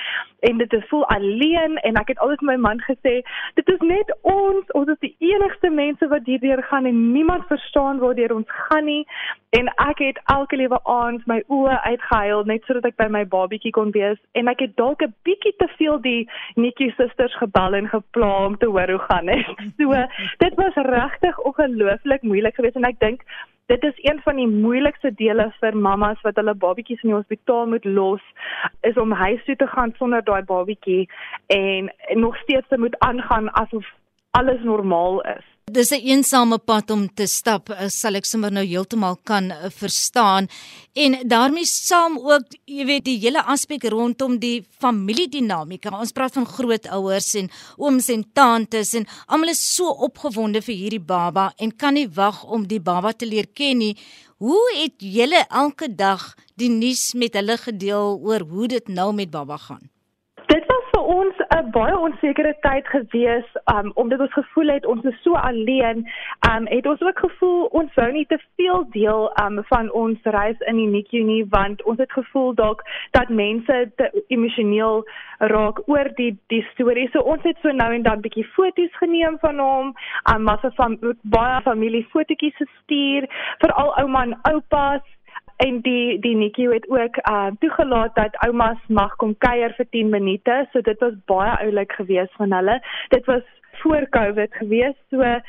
en 0.41 0.59
dit 0.59 0.73
is 0.73 0.89
voel 0.89 1.07
alleen 1.07 1.77
en 1.77 1.95
ek 2.01 2.09
het 2.13 2.19
altyd 2.19 2.43
vir 2.43 2.51
my 2.51 2.57
man 2.67 2.83
gesê 2.87 3.15
dit 3.55 3.69
is 3.75 3.85
net 3.89 4.13
ons 4.21 4.75
ons 4.79 4.93
is 4.95 5.01
die 5.07 5.15
enigste 5.33 5.71
mense 5.71 6.09
wat 6.09 6.29
hierdeur 6.29 6.63
gaan 6.71 6.89
en 6.91 7.01
niemand 7.13 7.47
verstaan 7.49 8.03
waardeur 8.03 8.35
ons 8.35 8.57
gaan 8.69 8.85
nie 8.85 9.07
en 9.59 9.69
ek 9.87 10.05
het 10.05 10.21
elke 10.35 10.57
liewe 10.57 10.81
aand 10.89 11.27
my 11.31 11.41
oë 11.49 11.79
uitgehuil 11.87 12.45
net 12.51 12.69
sodat 12.69 12.91
ek 12.91 12.99
by 13.01 13.09
my 13.17 13.25
babietjie 13.37 13.73
kon 13.79 13.95
wees 13.97 14.21
en 14.39 14.53
ek 14.53 14.67
het 14.67 14.77
dalk 14.77 15.03
'n 15.07 15.15
bietjie 15.29 15.55
te 15.57 15.69
veel 15.79 16.01
die 16.01 16.29
Nikki 16.57 16.93
susters 16.97 17.37
gebel 17.41 17.75
en 17.81 17.89
gepla 17.89 18.33
om 18.47 18.57
te 18.57 18.67
hoor 18.67 18.91
hoe 18.91 19.05
gaan 19.09 19.27
dit 19.27 19.47
so 19.79 20.05
dit 20.45 20.55
was 20.61 20.83
regtig 20.91 21.39
ongelooflik 21.39 22.23
moeilik 22.23 22.55
geweest 22.55 22.82
en 22.83 22.91
ek 22.91 23.01
dink 23.01 23.25
dit 23.71 23.85
is 23.85 23.99
een 24.05 24.21
van 24.25 24.37
die 24.37 24.49
moeilikste 24.49 25.13
dele 25.15 25.47
vir 25.61 25.77
mammas 25.87 26.21
wat 26.27 26.37
hulle 26.41 26.55
babatjies 26.65 27.03
in 27.03 27.13
die 27.13 27.17
hospitaal 27.17 27.71
moet 27.71 27.85
los 27.85 28.25
is 28.89 28.99
om 29.01 29.15
huis 29.23 29.45
toe 29.47 29.57
te 29.57 29.69
gaan 29.75 29.95
sonder 29.99 30.25
daai 30.27 30.43
babatjie 30.51 31.07
en, 31.47 31.93
en 32.11 32.21
nog 32.27 32.37
steeds 32.43 32.77
moet 32.85 32.99
aangaan 32.99 33.53
asof 33.63 33.87
alles 34.31 34.63
normaal 34.63 35.21
is. 35.37 35.47
Dis 35.73 35.91
'n 35.91 36.05
eensame 36.05 36.59
pad 36.59 36.91
om 36.91 37.09
te 37.15 37.27
stap, 37.27 37.71
eh, 37.71 37.89
sal 37.89 38.15
ek 38.15 38.27
sommer 38.27 38.53
nou 38.53 38.65
heeltemal 38.65 39.17
kan 39.25 39.51
eh, 39.51 39.71
verstaan. 39.71 40.47
En 40.93 41.29
daarmee 41.29 41.65
saam 41.65 42.19
ook, 42.19 42.45
jy 42.67 42.85
weet, 42.85 43.05
die 43.05 43.19
hele 43.19 43.43
aspek 43.43 43.85
rondom 43.85 44.39
die 44.39 44.67
familiedinamika. 44.83 45.89
Ons 45.99 46.13
praat 46.13 46.35
van 46.35 46.47
grootouers 46.47 47.35
en 47.35 47.49
ooms 47.79 48.09
en 48.09 48.25
tantes 48.35 48.93
en 48.95 49.07
almal 49.27 49.49
is 49.49 49.75
so 49.75 49.89
opgewonde 49.89 50.61
vir 50.61 50.75
hierdie 50.75 51.01
baba 51.01 51.53
en 51.57 51.77
kan 51.77 51.95
nie 51.95 52.09
wag 52.09 52.45
om 52.45 52.67
die 52.67 52.81
baba 52.81 53.13
te 53.13 53.27
leer 53.27 53.47
ken 53.55 53.79
nie. 53.79 53.97
Hoe 54.39 54.77
het 54.83 54.95
julle 54.99 55.47
elke 55.49 55.89
dag 55.95 56.35
die 56.57 56.69
nuus 56.69 57.15
met 57.15 57.33
hulle 57.33 57.57
gedeel 57.57 58.21
oor 58.21 58.41
hoe 58.41 58.69
dit 58.69 58.89
nou 58.89 59.13
met 59.13 59.31
baba 59.31 59.57
gaan? 59.57 59.92
Vir 61.63 61.69
'n 61.69 61.71
baie 61.71 61.97
onsekere 61.99 62.55
tyd 62.61 62.87
gewees 62.87 63.45
um 63.73 63.93
omdat 63.95 64.21
ons 64.21 64.33
gevoel 64.33 64.69
het 64.69 64.87
ons 64.87 65.05
is 65.05 65.23
so 65.23 65.35
alleen. 65.35 66.07
Um 66.51 66.67
het 66.67 66.87
ons 66.87 67.01
ook 67.01 67.19
gevoel 67.19 67.65
ons 67.65 67.95
wou 67.95 68.13
nie 68.13 68.27
te 68.27 68.39
veel 68.57 68.85
deel 68.91 69.33
um 69.43 69.65
van 69.65 69.91
ons 69.93 70.19
reis 70.23 70.59
in 70.67 70.77
die 70.77 70.87
NICU 70.87 71.23
nie 71.23 71.45
want 71.51 71.83
ons 71.83 71.99
het 71.99 72.13
gevoel 72.13 72.55
dalk 72.55 72.83
dat 73.11 73.29
mense 73.29 73.93
te 73.97 74.25
emosioneel 74.29 75.05
raak 75.39 75.89
oor 75.89 76.11
die 76.15 76.39
die 76.47 76.67
storie. 76.73 77.09
So 77.13 77.21
ons 77.21 77.43
het 77.43 77.57
so 77.63 77.71
nou 77.71 77.93
en 77.95 78.03
dan 78.03 78.21
bietjie 78.21 78.45
foto's 78.45 78.97
geneem 78.97 79.39
van 79.39 79.59
hom. 79.59 79.95
Um 80.35 80.43
maar 80.43 80.71
van 80.75 80.99
baie 81.23 81.61
familie 81.63 82.07
fotootjies 82.11 82.57
gestuur 82.57 83.27
veral 83.59 83.95
ouma 83.99 84.23
en 84.23 84.39
oupas 84.43 85.03
en 85.65 85.81
die 85.87 86.19
die 86.21 86.37
Nikki 86.37 86.69
het 86.69 86.89
ook 86.91 87.17
uh 87.31 87.51
toegelaat 87.59 88.15
dat 88.15 88.39
oumas 88.47 88.79
mag 88.89 89.17
kom 89.17 89.35
kuier 89.39 89.75
vir 89.79 89.87
10 89.91 90.09
minute. 90.11 90.69
So 90.73 90.81
dit 90.81 91.01
was 91.01 91.19
baie 91.27 91.57
oulik 91.65 91.93
geweest 91.93 92.33
van 92.41 92.53
hulle. 92.53 92.81
Dit 93.09 93.25
was 93.27 93.43
voor 93.83 94.07
Covid 94.11 94.55
geweest. 94.55 94.99
So 95.11 95.41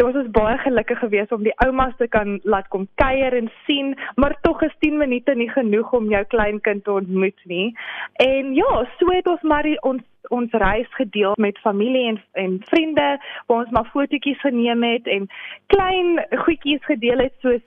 ons 0.00 0.14
was 0.16 0.30
baie 0.30 0.58
gelukkig 0.58 0.98
geweest 0.98 1.32
om 1.32 1.42
die 1.44 1.54
oumas 1.64 1.92
te 1.98 2.08
kan 2.08 2.38
laat 2.42 2.68
kom 2.72 2.86
kuier 2.94 3.34
en 3.36 3.50
sien, 3.66 3.92
maar 4.16 4.38
tog 4.40 4.62
is 4.62 4.76
10 4.78 4.96
minute 4.96 5.34
nie 5.34 5.50
genoeg 5.50 5.92
om 5.92 6.08
jou 6.08 6.24
kleinkind 6.24 6.84
te 6.84 6.92
ontmoet 6.92 7.44
nie. 7.44 7.76
En 8.24 8.54
ja, 8.54 8.70
so 8.98 9.12
het 9.12 9.28
ons 9.28 9.42
maar 9.42 9.68
die, 9.68 9.76
ons 9.82 10.02
ons 10.32 10.52
reis 10.62 10.88
gedeel 10.96 11.34
met 11.36 11.58
familie 11.58 12.06
en 12.08 12.18
en 12.40 12.52
vriende, 12.70 13.08
waar 13.46 13.64
ons 13.64 13.70
maar 13.70 13.90
fotootjies 13.92 14.40
geneem 14.40 14.82
het 14.82 15.06
en 15.06 15.28
klein 15.66 16.24
goedjies 16.44 16.84
gedeel 16.88 17.18
het 17.26 17.34
soos 17.44 17.60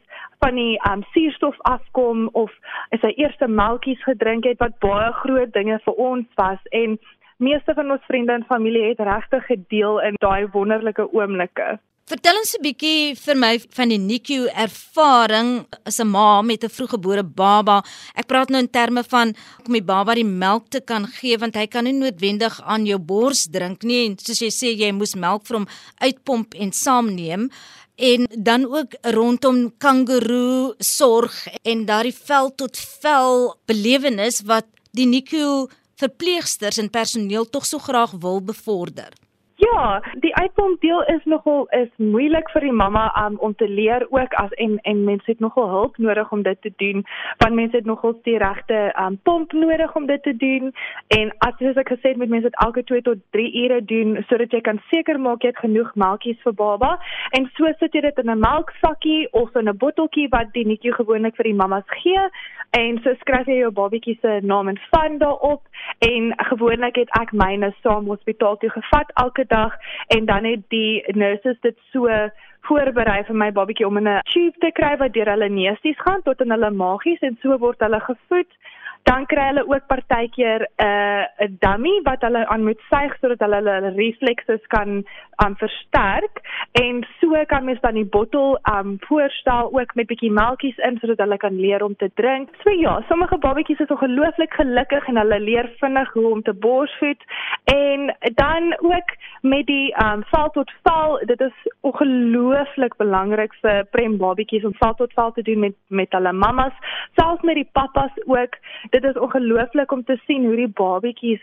van 0.45 0.59
die 0.61 0.77
um 0.91 1.01
suurstof 1.13 1.57
afkom 1.69 2.29
of 2.33 2.51
is 2.95 3.01
hy 3.01 3.13
eerste 3.17 3.47
melktjies 3.49 4.03
gedrink 4.05 4.45
het 4.45 4.61
wat 4.61 4.77
baie 4.83 5.09
groot 5.23 5.53
dinge 5.57 5.79
vir 5.87 6.01
ons 6.09 6.27
was 6.41 6.61
en 6.83 6.99
meeste 7.37 7.73
van 7.77 7.91
ons 7.95 8.05
vriende 8.09 8.37
en 8.37 8.45
familie 8.51 8.85
het 8.91 9.01
regtig 9.09 9.49
gedeel 9.49 9.99
in 10.09 10.21
daai 10.21 10.47
wonderlike 10.53 11.07
oomblikke. 11.11 11.75
Vertel 12.05 12.37
ons 12.37 12.53
'n 12.53 12.61
bietjie 12.61 13.17
vir 13.17 13.35
my 13.35 13.57
van 13.77 13.89
die 13.89 13.97
NICU 13.97 14.45
ervaring 14.63 15.65
as 15.89 15.99
'n 15.99 16.07
ma 16.07 16.41
met 16.43 16.63
'n 16.63 16.69
vroeggebore 16.69 17.23
baba. 17.23 17.81
Ek 18.13 18.27
praat 18.27 18.49
nou 18.49 18.61
in 18.61 18.69
terme 18.69 19.03
van 19.03 19.33
om 19.65 19.73
die 19.73 19.81
baba 19.81 20.13
die 20.13 20.31
melk 20.45 20.69
te 20.69 20.81
kan 20.81 21.07
gee 21.07 21.37
want 21.37 21.55
hy 21.55 21.65
kan 21.65 21.83
nie 21.83 21.93
noodwendig 21.93 22.61
aan 22.61 22.85
jou 22.85 22.99
bors 22.99 23.47
drink 23.49 23.83
nie 23.83 24.05
en 24.05 24.17
soos 24.17 24.39
jy 24.39 24.51
sê 24.51 24.77
jy 24.77 24.91
moes 24.91 25.15
melk 25.15 25.47
vir 25.47 25.57
hom 25.57 25.67
uitpomp 25.97 26.53
en 26.53 26.71
saamneem 26.71 27.49
en 27.95 28.27
dan 28.37 28.65
ook 28.65 28.95
rondom 29.01 29.77
kangaroo 29.77 30.73
sorg 30.77 31.47
en 31.61 31.85
daardie 31.85 32.15
vel 32.15 32.55
tot 32.55 32.77
vel 32.77 33.55
belewenis 33.65 34.41
wat 34.45 34.65
die 34.91 35.07
NICU 35.07 35.67
verpleegsters 35.95 36.77
en 36.77 36.89
personeel 36.89 37.49
tog 37.49 37.65
so 37.65 37.79
graag 37.79 38.11
wil 38.19 38.41
bevorder. 38.43 39.13
Ja, 39.65 40.01
die 40.19 40.35
uitpomp 40.35 40.81
deel 40.81 41.03
is 41.03 41.23
nogal 41.23 41.67
is 41.69 41.89
moeilik 41.97 42.49
vir 42.53 42.65
die 42.67 42.73
mamma 42.75 43.05
um, 43.25 43.37
om 43.39 43.55
te 43.55 43.67
leer 43.69 44.05
ook 44.09 44.33
as 44.41 44.51
en 44.61 44.77
en 44.91 45.03
mense 45.03 45.29
het 45.31 45.39
nogal 45.39 45.69
hulp 45.69 45.97
nodig 45.97 46.31
om 46.31 46.41
dit 46.41 46.61
te 46.61 46.71
doen. 46.75 47.05
Want 47.37 47.53
mense 47.53 47.75
het 47.75 47.85
nogal 47.85 48.13
die 48.27 48.37
regte 48.37 48.79
um, 49.01 49.17
pomp 49.23 49.53
nodig 49.53 49.95
om 49.95 50.05
dit 50.05 50.23
te 50.23 50.35
doen. 50.35 50.73
En 51.17 51.31
as 51.47 51.57
soos 51.57 51.79
ek 51.81 51.93
gesê 51.93 52.11
het 52.13 52.21
met 52.21 52.29
mense 52.29 52.49
dit 52.49 52.59
elke 52.65 52.83
2 52.83 53.01
tot 53.07 53.23
3 53.37 53.63
ure 53.63 53.79
doen 53.93 54.17
sodat 54.29 54.53
jy 54.53 54.61
kan 54.61 54.81
seker 54.91 55.19
maak 55.19 55.41
jy 55.41 55.53
het 55.53 55.63
genoeg 55.63 55.95
melktjies 55.95 56.41
vir 56.43 56.57
baba. 56.61 56.91
En 57.39 57.49
so 57.55 57.71
sit 57.79 57.95
jy 57.95 58.01
dit 58.05 58.21
in 58.23 58.31
'n 58.31 58.39
melksakkie 58.39 59.31
of 59.31 59.55
in 59.55 59.69
'n 59.69 59.77
botteltjie 59.77 60.27
wat 60.29 60.53
die 60.53 60.67
netjie 60.67 60.93
gewoonlik 60.93 61.35
vir 61.35 61.49
die 61.49 61.59
mammas 61.61 61.89
gee. 62.03 62.29
En 62.69 62.99
so 63.03 63.13
skryf 63.21 63.47
jy 63.47 63.57
jou 63.63 63.71
babatjie 63.71 64.17
se 64.21 64.39
naam 64.41 64.67
en 64.67 64.79
van 64.91 65.17
daarop. 65.17 65.61
En 65.99 66.33
gewoonlik 66.37 66.95
het 66.95 67.09
ek 67.21 67.31
myne 67.31 67.73
saam 67.81 68.05
hospitaal 68.05 68.57
toe 68.57 68.69
gevat 68.69 69.11
elke 69.13 69.45
dag 69.47 69.64
en 70.07 70.25
dan 70.25 70.43
het 70.43 70.69
die 70.69 71.03
nurses 71.13 71.57
dit 71.61 71.77
so 71.91 72.09
voorberei 72.67 73.23
vir 73.27 73.37
my 73.37 73.51
babatjie 73.51 73.87
om 73.87 73.97
in 73.97 74.07
'n 74.09 74.21
tube 74.33 74.57
te 74.59 74.71
kry 74.71 74.95
wat 74.97 75.13
deur 75.13 75.29
hulle 75.33 75.49
neusies 75.49 75.99
gaan 76.05 76.21
tot 76.21 76.41
in 76.41 76.51
hulle 76.51 76.71
maagies 76.71 77.21
en 77.21 77.37
so 77.41 77.57
word 77.57 77.79
hulle 77.79 77.99
gevoed. 77.99 78.51
Dan 79.03 79.25
kry 79.25 79.43
hulle 79.51 79.67
ook 79.69 79.85
partykeer 79.87 80.61
'n 80.65 80.85
uh, 80.85 81.23
'n 81.45 81.57
dummy 81.59 82.01
wat 82.03 82.21
hulle 82.21 82.47
aan 82.47 82.63
moet 82.63 82.81
suig 82.89 83.13
sodat 83.19 83.39
hulle 83.39 83.55
hulle 83.55 83.93
reflekses 83.95 84.63
kan 84.67 85.05
um 85.45 85.55
versterk. 85.55 86.41
En 86.71 87.05
so 87.19 87.45
kan 87.47 87.65
mens 87.65 87.81
dan 87.81 87.93
die 87.93 88.05
bottel 88.05 88.57
um 88.71 88.95
voorstel 89.07 89.69
ook 89.73 89.95
met 89.95 90.07
bietjie 90.07 90.31
melktjies 90.31 90.77
in 90.77 90.97
sodat 90.99 91.17
hulle 91.23 91.37
kan 91.37 91.59
leer 91.59 91.83
om 91.83 91.95
te 91.95 92.09
drink. 92.13 92.49
So 92.63 92.69
ja, 92.69 93.01
sommige 93.09 93.37
babatjies 93.37 93.79
is 93.79 93.93
ongelooflik 93.95 94.53
gelukkig 94.53 95.07
en 95.07 95.17
hulle 95.17 95.39
leer 95.39 95.71
vinnig 95.79 96.13
hoe 96.13 96.29
om 96.31 96.41
te 96.41 96.53
borsvoed 96.53 97.23
en 97.63 98.15
dan 98.21 98.77
ook 98.79 99.15
met 99.41 99.65
die 99.65 99.93
um 100.05 100.23
val 100.31 100.49
tot 100.49 100.71
val, 100.83 101.19
dit 101.25 101.41
is 101.41 101.71
ongelooflik 101.81 102.95
belangrik 102.97 103.53
vir 103.61 103.85
prem 103.91 104.17
babatjies 104.17 104.65
om 104.65 104.73
val 104.79 104.93
tot 104.93 105.13
val 105.13 105.31
te 105.31 105.41
doen 105.41 105.59
met 105.59 105.75
met 105.87 106.11
hulle 106.11 106.33
mammas, 106.33 106.73
selfs 107.19 107.41
met 107.41 107.55
die 107.55 107.69
pappas 107.71 108.11
ook 108.25 108.57
dit 108.89 109.03
is 109.03 109.17
ongelooflik 109.17 109.91
om 109.91 110.03
te 110.03 110.17
sien 110.25 110.45
hoe 110.45 110.55
die 110.55 110.71
babatjies 110.81 111.41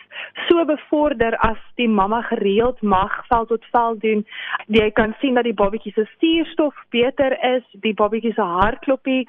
so 0.48 0.64
bevorder 0.64 1.36
as 1.36 1.58
die 1.80 1.88
mamma 1.88 2.22
gereeld 2.22 2.82
mag 2.82 3.26
vel 3.28 3.46
tot 3.46 3.64
vel 3.70 3.98
doen. 3.98 4.24
Jy 4.66 4.90
kan 4.90 5.14
sien 5.20 5.34
dat 5.34 5.44
die 5.48 5.56
babatjies 5.62 5.94
se 5.94 6.06
suurstof 6.18 6.74
beter 6.94 7.36
is, 7.54 7.64
die 7.86 7.94
babatjies 7.94 8.36
se 8.38 8.46
hartklopie 8.58 9.22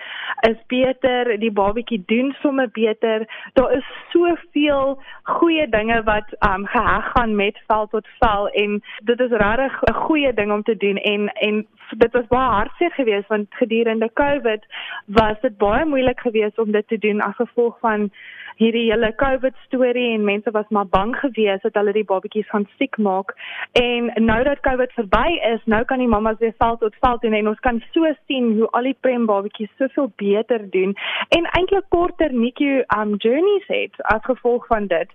is 0.49 0.59
beter, 0.73 1.33
die 1.39 1.51
babatjie 1.51 2.01
doen 2.11 2.33
sommer 2.41 2.69
beter. 2.73 3.27
Daar 3.59 3.77
is 3.77 3.87
soveel 4.11 4.97
goeie 5.37 5.67
dinge 5.69 6.01
wat 6.09 6.35
um 6.49 6.65
geheg 6.73 7.11
gaan 7.15 7.35
met 7.35 7.59
vel 7.67 7.87
tot 7.87 8.07
vel 8.19 8.49
en 8.63 8.81
dit 9.09 9.19
is 9.19 9.37
regtig 9.43 9.81
'n 9.89 9.93
goeie 9.93 10.33
ding 10.33 10.51
om 10.51 10.63
te 10.63 10.77
doen 10.77 10.97
en 10.97 11.27
en 11.47 11.67
dit 11.97 12.11
was 12.11 12.27
baie 12.27 12.49
hartseer 12.49 12.91
geweest 12.91 13.27
want 13.27 13.47
gedurende 13.49 14.09
Covid 14.13 14.65
was 15.05 15.41
dit 15.41 15.57
baie 15.57 15.85
moeilik 15.85 16.19
geweest 16.19 16.59
om 16.59 16.71
dit 16.71 16.87
te 16.87 16.97
doen 16.97 17.21
as 17.21 17.35
gevolg 17.35 17.79
van 17.79 18.09
hierdie 18.55 18.85
hele 18.91 19.09
COVID 19.17 19.55
storie 19.65 20.13
en 20.13 20.25
mense 20.25 20.51
was 20.51 20.69
maar 20.69 20.87
bang 20.87 21.15
geweest 21.15 21.63
dat 21.63 21.73
hulle 21.79 21.93
die 21.95 22.05
babatjies 22.05 22.49
gaan 22.49 22.67
siek 22.77 22.97
maak 22.97 23.33
en 23.79 24.11
nou 24.15 24.43
dat 24.43 24.61
COVID 24.67 24.93
verby 24.99 25.39
is 25.53 25.61
nou 25.65 25.83
kan 25.89 26.03
die 26.03 26.11
mammas 26.23 26.39
weer 26.39 26.53
val 26.57 26.77
tot 26.77 26.95
val 26.99 27.17
doen 27.19 27.33
en 27.33 27.47
ons 27.47 27.59
kan 27.59 27.81
so 27.91 28.11
sien 28.27 28.51
hoe 28.57 28.67
al 28.77 28.87
die 28.87 28.97
prem 29.05 29.25
babatjies 29.25 29.71
soveel 29.77 30.11
beter 30.21 30.69
doen 30.75 30.95
en 31.37 31.49
eintlik 31.59 31.89
korter 31.95 32.33
NICU 32.33 32.83
um 32.97 33.15
journeys 33.25 33.67
het 33.67 34.01
as 34.15 34.23
gevolg 34.29 34.67
van 34.67 34.87
dit. 34.87 35.09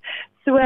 So 0.44 0.58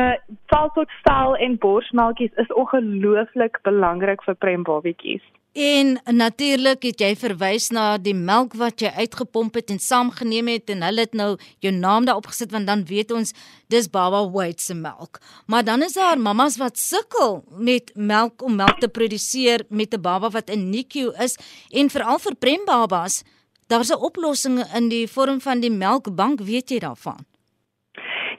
val 0.54 0.70
tot 0.78 0.90
val 1.06 1.36
en 1.36 1.58
borsmelkies 1.58 2.34
is 2.44 2.56
ongelooflik 2.64 3.62
belangrik 3.68 4.26
vir 4.26 4.38
prem 4.46 4.66
babatjies 4.66 5.22
En 5.52 5.98
natuurlik 6.08 6.82
het 6.82 7.02
jy 7.04 7.10
verwys 7.20 7.66
na 7.76 7.98
die 8.00 8.14
melk 8.16 8.54
wat 8.56 8.80
jy 8.80 8.88
uitgepomp 8.96 9.58
het 9.58 9.68
en 9.74 9.80
saamgeneem 9.84 10.48
het 10.48 10.70
en 10.72 10.80
hulle 10.80 11.04
het 11.04 11.12
nou 11.12 11.34
jou 11.60 11.72
naam 11.76 12.06
daarop 12.08 12.30
gesit 12.30 12.54
want 12.56 12.66
dan 12.66 12.86
weet 12.88 13.12
ons 13.12 13.34
dis 13.68 13.88
baba 13.92 14.22
White 14.32 14.64
se 14.64 14.74
melk. 14.74 15.20
Maar 15.46 15.64
dan 15.64 15.82
is 15.84 15.92
daar 15.92 16.16
mammas 16.16 16.56
wat 16.56 16.80
sukkel 16.80 17.44
met 17.52 17.92
melk 17.94 18.42
om 18.42 18.56
melk 18.56 18.80
te 18.80 18.88
produseer 18.88 19.66
met 19.68 19.92
'n 19.92 20.00
baba 20.00 20.30
wat 20.30 20.48
in 20.48 20.70
NICU 20.70 21.12
is 21.20 21.36
en 21.70 21.90
veral 21.90 22.18
vir 22.18 22.34
prembabas, 22.34 23.22
daar's 23.68 23.92
'n 23.92 24.00
oplossing 24.00 24.64
in 24.74 24.88
die 24.88 25.06
vorm 25.06 25.40
van 25.40 25.60
die 25.60 25.70
melkbank, 25.70 26.40
weet 26.40 26.70
jy 26.70 26.78
daarvan? 26.78 27.26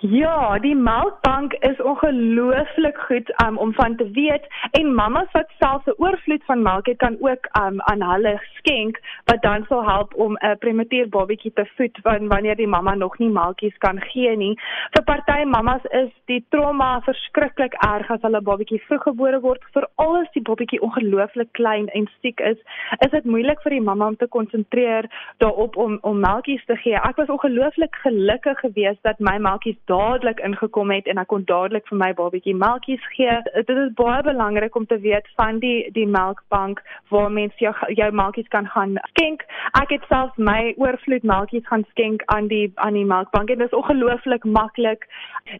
Ja, 0.03 0.59
die 0.59 0.75
melkbank 0.75 1.53
is 1.53 1.81
ongelooflik 1.81 2.97
goed 3.07 3.29
um, 3.45 3.57
om 3.57 3.73
van 3.73 3.95
te 3.95 4.09
weet 4.11 4.47
en 4.71 4.95
mammas 4.95 5.31
wat 5.31 5.51
self 5.59 5.85
'n 5.85 5.93
oorvloed 5.97 6.43
van 6.45 6.61
melk 6.61 6.85
het 6.85 6.97
kan 6.97 7.15
ook 7.19 7.47
um, 7.61 7.81
aan 7.81 8.01
hulle 8.01 8.41
skenk 8.53 8.99
wat 9.25 9.41
dan 9.41 9.65
sal 9.67 9.83
help 9.89 10.13
om 10.15 10.33
'n 10.33 10.57
prematuur 10.57 11.09
babatjie 11.09 11.53
te 11.53 11.65
voed 11.75 11.99
wanneer 12.03 12.55
die 12.55 12.67
mamma 12.67 12.93
nog 12.95 13.17
nie 13.17 13.29
melkies 13.29 13.77
kan 13.77 14.01
gee 14.01 14.35
nie. 14.35 14.59
Vir 14.91 15.03
party 15.03 15.43
mammas 15.43 15.85
is 15.85 16.11
die 16.25 16.45
trauma 16.49 17.01
verskriklik 17.01 17.73
erg 17.73 18.11
as 18.11 18.21
hulle 18.21 18.41
babatjie 18.41 18.83
vroeggebore 18.87 19.39
word, 19.39 19.63
veral 19.71 20.17
as 20.17 20.31
die 20.33 20.41
babatjie 20.41 20.81
ongelooflik 20.81 21.51
klein 21.51 21.87
en 21.87 22.09
siek 22.21 22.39
is. 22.39 22.57
Is 23.05 23.11
dit 23.11 23.25
moeilik 23.25 23.61
vir 23.61 23.69
die 23.69 23.81
mamma 23.81 24.07
om 24.07 24.15
te 24.15 24.27
konsentreer 24.27 25.05
daarop 25.37 25.77
om 25.77 25.97
om 26.01 26.19
melkies 26.19 26.65
te 26.65 26.75
gee? 26.75 26.95
Ek 26.95 27.15
was 27.15 27.29
ongelooflik 27.29 27.95
gelukkig 27.95 28.59
geweest 28.59 29.03
dat 29.03 29.19
my 29.19 29.37
melkies 29.37 29.77
dadelik 29.93 30.39
ingekom 30.47 30.91
het 30.91 31.07
en 31.11 31.21
ek 31.21 31.29
kon 31.33 31.45
dadelik 31.49 31.87
vir 31.91 31.99
my 32.01 32.11
babatjie 32.17 32.55
melkies 32.57 33.03
gee. 33.15 33.35
Dit 33.55 33.69
is 33.69 33.93
baie 33.99 34.21
belangrik 34.25 34.75
om 34.79 34.85
te 34.89 34.99
weet 35.05 35.27
van 35.39 35.59
die 35.63 35.91
die 35.97 36.07
melkbank 36.07 36.81
waar 37.13 37.31
mense 37.31 37.65
jou 37.65 37.73
jou 37.99 38.09
melkies 38.11 38.49
kan 38.55 38.67
gaan 38.75 38.97
skenk. 39.13 39.45
Ek 39.81 39.93
het 39.95 40.07
self 40.09 40.37
my 40.37 40.73
oorvloed 40.81 41.27
melkies 41.33 41.67
gaan 41.69 41.85
skenk 41.91 42.25
aan 42.35 42.49
die 42.51 42.65
aan 42.75 42.97
die 42.99 43.07
melkbank 43.13 43.53
en 43.53 43.63
dit 43.63 43.71
is 43.71 43.79
ongelooflik 43.79 44.45
maklik. 44.59 45.07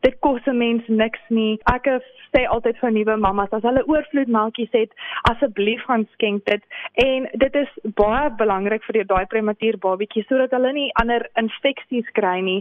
Dit 0.01 0.19
kos 0.19 0.41
'n 0.47 0.57
mens 0.57 0.83
niks 0.87 1.21
nie. 1.29 1.59
Ek 1.75 1.87
sê 2.33 2.45
altyd 2.49 2.77
vir 2.81 2.91
nuwe 2.91 3.17
mammas 3.17 3.51
as 3.51 3.65
hulle 3.67 3.83
oorvloed 3.87 4.27
melkies 4.27 4.71
het, 4.71 4.91
asseblief 5.29 5.83
gaan 5.85 6.07
skenk 6.13 6.45
dit. 6.45 6.63
En 7.05 7.27
dit 7.33 7.55
is 7.55 7.71
baie 7.99 8.29
belangrik 8.41 8.83
vir 8.83 9.03
daai 9.05 9.25
prematuur 9.33 9.77
babatjie 9.77 10.25
sodat 10.27 10.51
hulle 10.55 10.73
nie 10.73 10.89
ander 11.01 11.27
infeksies 11.41 12.09
kry 12.19 12.39
nie. 12.41 12.59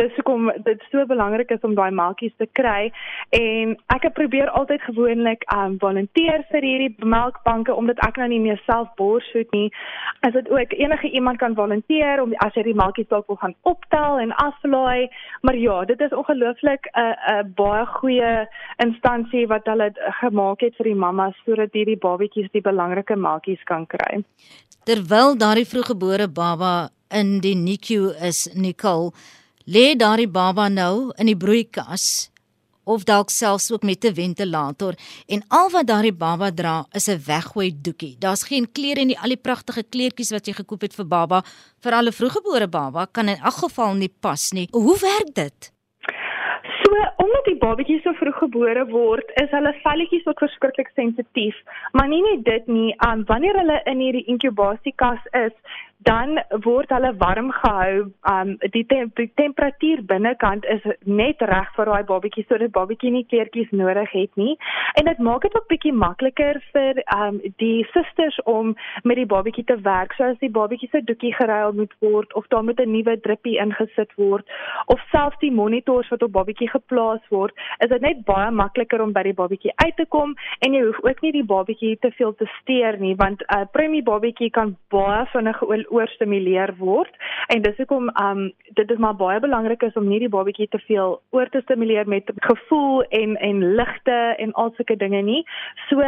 Dis 0.00 0.14
hoekom 0.16 0.50
dit 0.64 0.82
so 0.90 1.04
belangrik 1.10 1.50
is 1.54 1.66
om 1.66 1.74
daai 1.78 1.90
melkies 1.90 2.34
te 2.38 2.46
kry 2.58 2.90
en 3.36 3.74
ek 3.94 4.06
het 4.08 4.16
probeer 4.18 4.50
altyd 4.60 4.82
gewoonlik 4.88 5.44
um 5.56 5.76
volunteer 5.82 6.44
vir 6.52 6.66
hierdie 6.68 7.08
melkbanke 7.16 7.74
omdat 7.74 8.00
ek 8.06 8.20
nou 8.22 8.28
nie 8.32 8.40
meer 8.46 8.60
self 8.66 8.88
borsvoed 9.00 9.50
nie. 9.56 9.68
As 10.26 10.36
dit 10.36 10.50
ook 10.50 10.74
enige 10.76 11.10
iemand 11.10 11.42
kan 11.42 11.56
volunteer 11.58 12.22
om 12.22 12.34
as 12.46 12.54
jy 12.54 12.66
die 12.70 12.78
melkies 12.82 13.10
dalk 13.12 13.28
wil 13.32 13.40
gaan 13.42 13.56
optel 13.72 14.20
en 14.22 14.34
aflaai, 14.44 15.08
maar 15.42 15.56
ja, 15.56 15.84
dit 15.84 16.00
is 16.00 16.16
ongelooflik 16.22 16.88
'n 16.94 17.00
uh, 17.00 17.14
'n 17.34 17.46
uh, 17.46 17.54
baie 17.62 17.86
goeie 17.98 18.32
instansie 18.86 19.46
wat 19.46 19.66
hulle 19.66 19.92
gemaak 20.20 20.60
het 20.60 20.76
vir 20.76 20.90
die 20.92 21.00
mammas 21.04 21.36
sodat 21.44 21.72
hierdie 21.72 21.98
babatjies 21.98 22.50
die 22.52 22.64
belangrike 22.64 23.16
melkies 23.16 23.62
kan 23.64 23.86
kry. 23.86 24.24
Terwyl 24.84 25.36
daardie 25.38 25.68
vroeggebore 25.68 26.28
baba 26.28 26.90
in 27.10 27.40
die 27.44 27.56
NICU 27.56 28.12
is, 28.28 28.48
Nicole, 28.54 29.10
lê 29.70 29.94
daardie 29.94 30.28
baba 30.28 30.68
nou 30.68 31.12
in 31.18 31.28
die 31.30 31.38
broeikas 31.38 32.30
of 32.90 33.04
dalk 33.06 33.30
selfs 33.30 33.70
ook 33.70 33.84
met 33.86 34.04
'n 34.04 34.14
ventilator 34.14 34.94
en 35.26 35.44
al 35.48 35.70
wat 35.70 35.86
daardie 35.86 36.12
baba 36.12 36.50
dra 36.50 36.86
is 36.92 37.08
'n 37.08 37.22
weggooi 37.26 37.70
doekie. 37.82 38.16
Daar's 38.18 38.42
geen 38.42 38.72
klere 38.72 39.04
nie, 39.04 39.18
al 39.18 39.28
die 39.28 39.36
pragtige 39.36 39.82
kleertjies 39.82 40.30
wat 40.30 40.46
jy 40.46 40.52
gekoop 40.52 40.80
het 40.80 40.94
vir 40.94 41.06
baba, 41.06 41.44
vir 41.82 41.92
alle 41.92 42.12
vroeggebore 42.12 42.68
baba 42.68 43.06
kan 43.12 43.28
in 43.28 43.38
elk 43.38 43.54
geval 43.54 43.94
nie 43.94 44.12
pas 44.20 44.52
nie. 44.52 44.68
Hoe 44.70 44.98
werk 44.98 45.34
dit? 45.34 45.72
So, 46.82 46.90
omdat 47.30 47.44
die 47.46 47.60
babatjies 47.62 48.02
so 48.02 48.12
vroeg 48.18 48.38
gebore 48.42 48.84
word, 48.90 49.28
is 49.42 49.52
hulle 49.54 49.70
velletjies 49.84 50.26
ook 50.26 50.42
verskriklik 50.42 50.90
sensitief. 50.94 51.58
Maar 51.92 52.08
nie 52.10 52.22
net 52.24 52.42
dit 52.44 52.66
nie, 52.66 52.90
um, 53.06 53.22
wanneer 53.30 53.58
hulle 53.62 53.78
in 53.92 54.02
hierdie 54.02 54.26
inkubasiekas 54.34 55.30
is, 55.44 55.54
dan 56.02 56.38
word 56.64 56.92
hulle 56.94 57.12
warm 57.20 57.50
gehou. 57.52 58.08
Um 58.32 58.54
die, 58.72 58.84
te 58.88 59.02
die 59.18 59.28
temperatuur 59.36 60.02
binnekant 60.08 60.64
is 60.72 60.84
net 61.04 61.42
reg 61.50 61.68
vir 61.76 61.90
daai 61.90 62.04
babatjie 62.08 62.44
sodat 62.48 62.72
babatjie 62.76 63.12
nie 63.12 63.26
kleertjies 63.28 63.72
nodig 63.76 64.12
het 64.14 64.40
nie. 64.40 64.54
En 65.00 65.10
dit 65.10 65.20
maak 65.26 65.44
dit 65.44 65.56
ook 65.56 65.68
bietjie 65.68 65.92
makliker 65.92 66.60
vir 66.72 67.02
um 67.16 67.40
die 67.62 67.84
susters 67.92 68.38
om 68.48 68.72
met 69.04 69.20
die 69.20 69.28
babatjie 69.28 69.66
te 69.68 69.76
werk. 69.84 70.16
So 70.16 70.30
as 70.32 70.40
die 70.40 70.52
babatjie 70.52 70.88
se 70.92 71.04
doekie 71.04 71.34
geruil 71.36 71.76
moet 71.76 71.92
word 72.00 72.32
of 72.34 72.48
daar 72.48 72.64
moet 72.64 72.80
'n 72.80 72.92
nuwe 72.96 73.18
drippie 73.20 73.58
ingesit 73.60 74.16
word 74.16 74.48
of 74.86 75.00
selfs 75.12 75.38
die 75.44 75.52
monitors 75.52 76.08
wat 76.08 76.22
op 76.22 76.32
babatjie 76.32 76.70
geplaas 76.70 77.19
word, 77.28 77.54
is 77.78 77.88
dit 77.88 78.00
net 78.00 78.24
baie 78.24 78.50
makliker 78.50 79.02
om 79.02 79.12
by 79.12 79.22
die 79.22 79.36
babatjie 79.36 79.72
uit 79.76 79.96
te 79.96 80.06
kom 80.08 80.34
en 80.60 80.74
jy 80.74 80.82
hoef 80.86 81.00
ook 81.04 81.22
nie 81.22 81.32
die 81.32 81.44
babatjie 81.44 81.96
te 82.00 82.10
veel 82.18 82.34
te 82.34 82.46
steur 82.60 82.98
nie 82.98 83.14
want 83.16 83.42
'n 83.42 83.58
uh, 83.58 83.66
premie 83.72 84.02
babatjie 84.02 84.50
kan 84.50 84.76
baie 84.90 85.26
vinnig 85.32 85.62
oorstimuleer 85.90 86.74
word 86.78 87.14
en 87.48 87.62
dis 87.62 87.76
hoekom 87.76 88.10
um 88.22 88.52
dit 88.74 88.90
is 88.90 88.98
maar 88.98 89.16
baie 89.16 89.40
belangrik 89.40 89.82
is 89.82 89.96
om 89.96 90.08
nie 90.08 90.18
die 90.18 90.28
babatjie 90.28 90.68
te 90.68 90.78
veel 90.78 91.20
oor 91.30 91.48
te 91.48 91.60
stimuleer 91.60 92.08
met 92.08 92.30
gevoel 92.36 93.02
en 93.02 93.36
en 93.36 93.74
ligte 93.74 94.18
en 94.38 94.52
al 94.52 94.72
sulke 94.76 94.96
dinge 94.96 95.22
nie. 95.22 95.42
So 95.88 96.02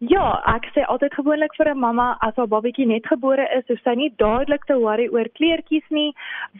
ja, 0.00 0.26
ek 0.48 0.70
sê 0.74 0.84
altyd 0.88 1.14
gewoonlik 1.14 1.54
vir 1.58 1.68
'n 1.68 1.78
mamma 1.78 2.16
as 2.20 2.36
haar 2.36 2.48
babatjie 2.48 2.86
net 2.86 3.06
gebore 3.06 3.46
is, 3.58 3.64
hoef 3.68 3.80
sy 3.84 3.94
nie 3.94 4.10
dadelik 4.16 4.64
te 4.66 4.74
worry 4.74 5.08
oor 5.08 5.28
kleertjies 5.36 5.84
nie, 5.90 6.14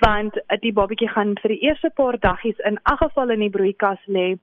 want 0.04 0.36
die 0.60 0.72
babatjie 0.72 1.08
gaan 1.08 1.34
vir 1.42 1.56
die 1.56 1.62
eerste 1.68 1.90
paar 1.90 2.18
daggies 2.18 2.58
in 2.64 2.78
elk 2.84 3.00
geval 3.00 3.30
in 3.30 3.40
die 3.40 3.50
broeikas 3.56 3.98
lê 4.06 4.38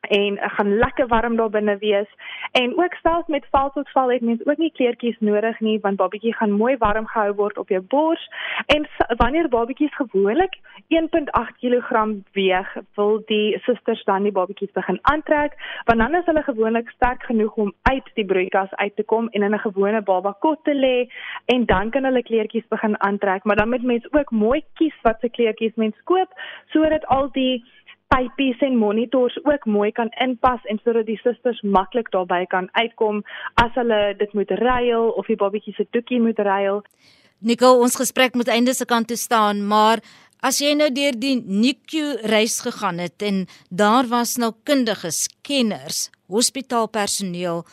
en 0.00 0.38
gaan 0.40 0.76
lekker 0.78 1.06
warm 1.06 1.36
daar 1.36 1.50
binne 1.50 1.76
wees. 1.78 2.08
En 2.52 2.78
ook 2.78 2.94
selfs 3.02 3.26
met 3.26 3.46
valsotval 3.50 4.10
het 4.10 4.20
mens 4.20 4.46
ook 4.46 4.56
nie 4.56 4.72
kleertjies 4.72 5.16
nodig 5.18 5.60
nie 5.60 5.78
want 5.80 5.96
babatjie 5.96 6.34
gaan 6.34 6.50
mooi 6.50 6.76
warm 6.76 7.06
gehou 7.06 7.34
word 7.34 7.58
op 7.58 7.68
jou 7.68 7.82
bors. 7.82 8.28
En 8.66 8.88
wanneer 9.16 9.48
babatjies 9.48 9.94
gewoonlik 9.94 10.58
1.8 10.88 11.58
kg 11.60 12.06
weeg 12.32 12.76
wil 12.94 13.22
die 13.26 13.58
susters 13.58 14.04
dan 14.04 14.22
die 14.22 14.32
babatjies 14.32 14.72
begin 14.72 14.98
aantrek 15.02 15.52
want 15.84 15.98
dan 15.98 16.14
is 16.14 16.24
hulle 16.24 16.42
gewoonlik 16.42 16.90
sterk 16.90 17.22
genoeg 17.22 17.54
om 17.54 17.74
uit 17.82 18.10
die 18.14 18.24
broeikas 18.24 18.74
uit 18.74 18.96
te 18.96 19.02
kom 19.02 19.28
en 19.28 19.42
in 19.42 19.54
'n 19.54 19.58
gewone 19.58 20.02
baba 20.02 20.36
kot 20.38 20.64
te 20.64 20.74
lê 20.74 21.08
en 21.44 21.66
dan 21.66 21.90
kan 21.90 22.04
hulle 22.04 22.22
kleertjies 22.22 22.68
begin 22.68 23.00
aantrek. 23.00 23.44
Maar 23.44 23.56
dan 23.56 23.68
moet 23.68 23.82
mens 23.82 24.12
ook 24.12 24.30
mooi 24.30 24.64
kies 24.74 24.96
wat 25.02 25.20
se 25.20 25.28
kleertjies 25.28 25.74
mens 25.74 25.96
koop 26.04 26.30
sodat 26.66 27.06
al 27.06 27.30
die 27.32 27.64
pypies 28.10 28.58
en 28.66 28.76
monitors 28.78 29.36
ook 29.44 29.66
mooi 29.66 29.90
kan 29.92 30.10
inpas 30.24 30.64
en 30.70 30.80
sodat 30.84 31.06
die 31.06 31.18
susters 31.22 31.60
maklik 31.62 32.10
daarbey 32.14 32.46
kan 32.50 32.68
uitkom 32.72 33.22
as 33.62 33.70
hulle 33.78 34.00
dit 34.18 34.32
moet 34.34 34.50
ruil 34.62 35.10
of 35.20 35.30
die 35.30 35.38
babatjie 35.38 35.74
se 35.76 35.86
doekie 35.94 36.20
moet 36.20 36.38
ruil. 36.38 36.82
Nico, 37.40 37.72
ons 37.80 37.96
gesprek 37.96 38.34
moet 38.36 38.50
einde 38.52 38.74
se 38.76 38.84
kant 38.84 39.08
toe 39.08 39.16
staan, 39.16 39.62
maar 39.64 40.02
as 40.44 40.58
jy 40.60 40.74
nou 40.76 40.90
deur 40.92 41.16
die 41.16 41.36
NICU 41.40 42.18
reis 42.32 42.58
gegaan 42.66 43.00
het 43.00 43.22
en 43.24 43.46
daar 43.70 44.08
was 44.10 44.36
nou 44.40 44.52
kundiges, 44.68 45.28
kenners, 45.46 46.08
hospitaalpersoneel 46.28 47.64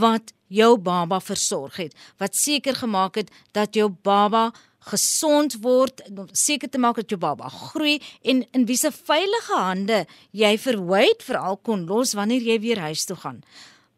wat 0.00 0.32
jou 0.50 0.74
baba 0.78 1.20
versorg 1.22 1.76
het, 1.82 1.94
wat 2.18 2.34
seker 2.34 2.78
gemaak 2.78 3.20
het 3.20 3.30
dat 3.56 3.76
jou 3.76 3.90
baba 3.90 4.50
gesond 4.80 5.58
word, 5.60 6.00
seker 6.32 6.70
te 6.70 6.78
maak 6.78 6.96
dat 6.96 7.10
jou 7.10 7.18
baba 7.20 7.48
groei 7.48 7.98
en 8.22 8.44
in 8.56 8.66
wiese 8.66 8.90
veilige 8.92 9.56
hande 9.56 10.06
jy 10.32 10.56
verwyd 10.58 11.22
veral 11.22 11.56
kon 11.56 11.86
los 11.86 12.14
wanneer 12.16 12.40
jy 12.42 12.58
weer 12.60 12.80
huis 12.88 13.04
toe 13.04 13.16
gaan. 13.16 13.42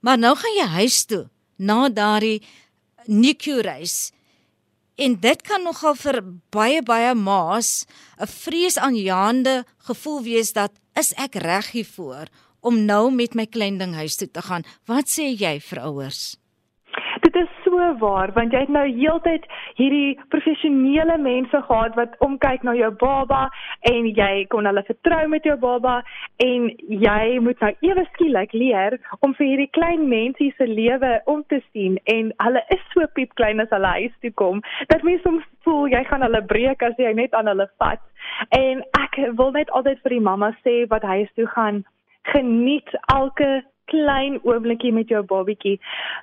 Maar 0.00 0.18
nou 0.18 0.34
gaan 0.36 0.56
jy 0.58 0.66
huis 0.82 1.04
toe 1.06 1.28
na 1.58 1.88
daardie 1.88 2.42
NICU 3.06 3.60
reis. 3.62 4.12
En 4.98 5.14
dit 5.20 5.42
kan 5.42 5.62
nogal 5.62 5.94
vir 5.98 6.20
baie 6.50 6.82
baie 6.82 7.14
ma's 7.14 7.86
'n 8.18 8.26
vreesaanjaende 8.26 9.64
gevoel 9.88 10.22
wees 10.22 10.52
dat 10.52 10.72
is 10.94 11.14
ek 11.16 11.34
reg 11.34 11.70
hiervoor 11.70 12.26
om 12.60 12.84
nou 12.84 13.10
met 13.10 13.34
my 13.34 13.46
klein 13.46 13.78
ding 13.78 13.94
huis 13.94 14.16
toe 14.16 14.30
te 14.30 14.42
gaan. 14.42 14.64
Wat 14.86 15.08
sê 15.08 15.32
jy 15.34 15.60
vir 15.60 15.80
ouers? 15.80 16.36
Dit 17.22 17.34
is 17.34 17.61
so 17.72 17.88
waar 18.04 18.32
want 18.36 18.52
jy 18.52 18.62
het 18.66 18.72
nou 18.76 18.84
heeltyd 18.88 19.46
hierdie 19.80 20.18
professionele 20.34 21.16
mense 21.24 21.62
gehad 21.68 21.96
wat 21.96 22.18
omkyk 22.26 22.66
na 22.68 22.76
jou 22.76 22.90
baba 23.00 23.46
en 23.92 24.08
jy 24.20 24.44
kon 24.52 24.68
hulle 24.68 24.84
vertrou 24.88 25.22
met 25.32 25.48
jou 25.48 25.56
baba 25.64 26.00
en 26.44 26.68
jy 27.06 27.38
moet 27.46 27.64
nou 27.64 27.72
ewe 27.88 28.04
skielik 28.12 28.52
leer 28.52 28.98
om 29.20 29.32
vir 29.38 29.48
hierdie 29.48 29.70
klein 29.78 30.04
mensie 30.12 30.52
se 30.58 30.68
lewe 30.68 31.14
om 31.32 31.40
te 31.48 31.62
sien 31.70 31.96
en 32.16 32.34
hulle 32.44 32.64
is 32.76 32.84
so 32.92 33.08
piep 33.16 33.32
klein 33.40 33.64
as 33.64 33.72
hulle 33.72 33.96
huis 33.96 34.20
toe 34.20 34.34
kom 34.44 34.60
dat 34.92 35.06
mens 35.08 35.24
soms 35.24 35.48
voel 35.64 35.88
jy 35.92 36.02
gaan 36.08 36.24
hulle 36.26 36.42
breek 36.52 36.82
as 36.86 36.98
jy 37.00 37.12
net 37.16 37.34
aan 37.38 37.50
hulle 37.50 37.68
vat. 37.82 38.02
En 38.58 38.82
ek 38.98 39.18
wil 39.38 39.52
net 39.56 39.70
altyd 39.78 40.00
vir 40.04 40.16
die 40.16 40.24
mamma 40.28 40.52
sê 40.62 40.82
wat 40.92 41.06
huis 41.06 41.30
toe 41.38 41.48
gaan 41.54 41.82
geniet 42.32 42.90
elke 43.14 43.62
klein 43.92 44.38
oombliekie 44.48 44.92
met 44.96 45.10
jou 45.12 45.20
babietjie. 45.28 45.76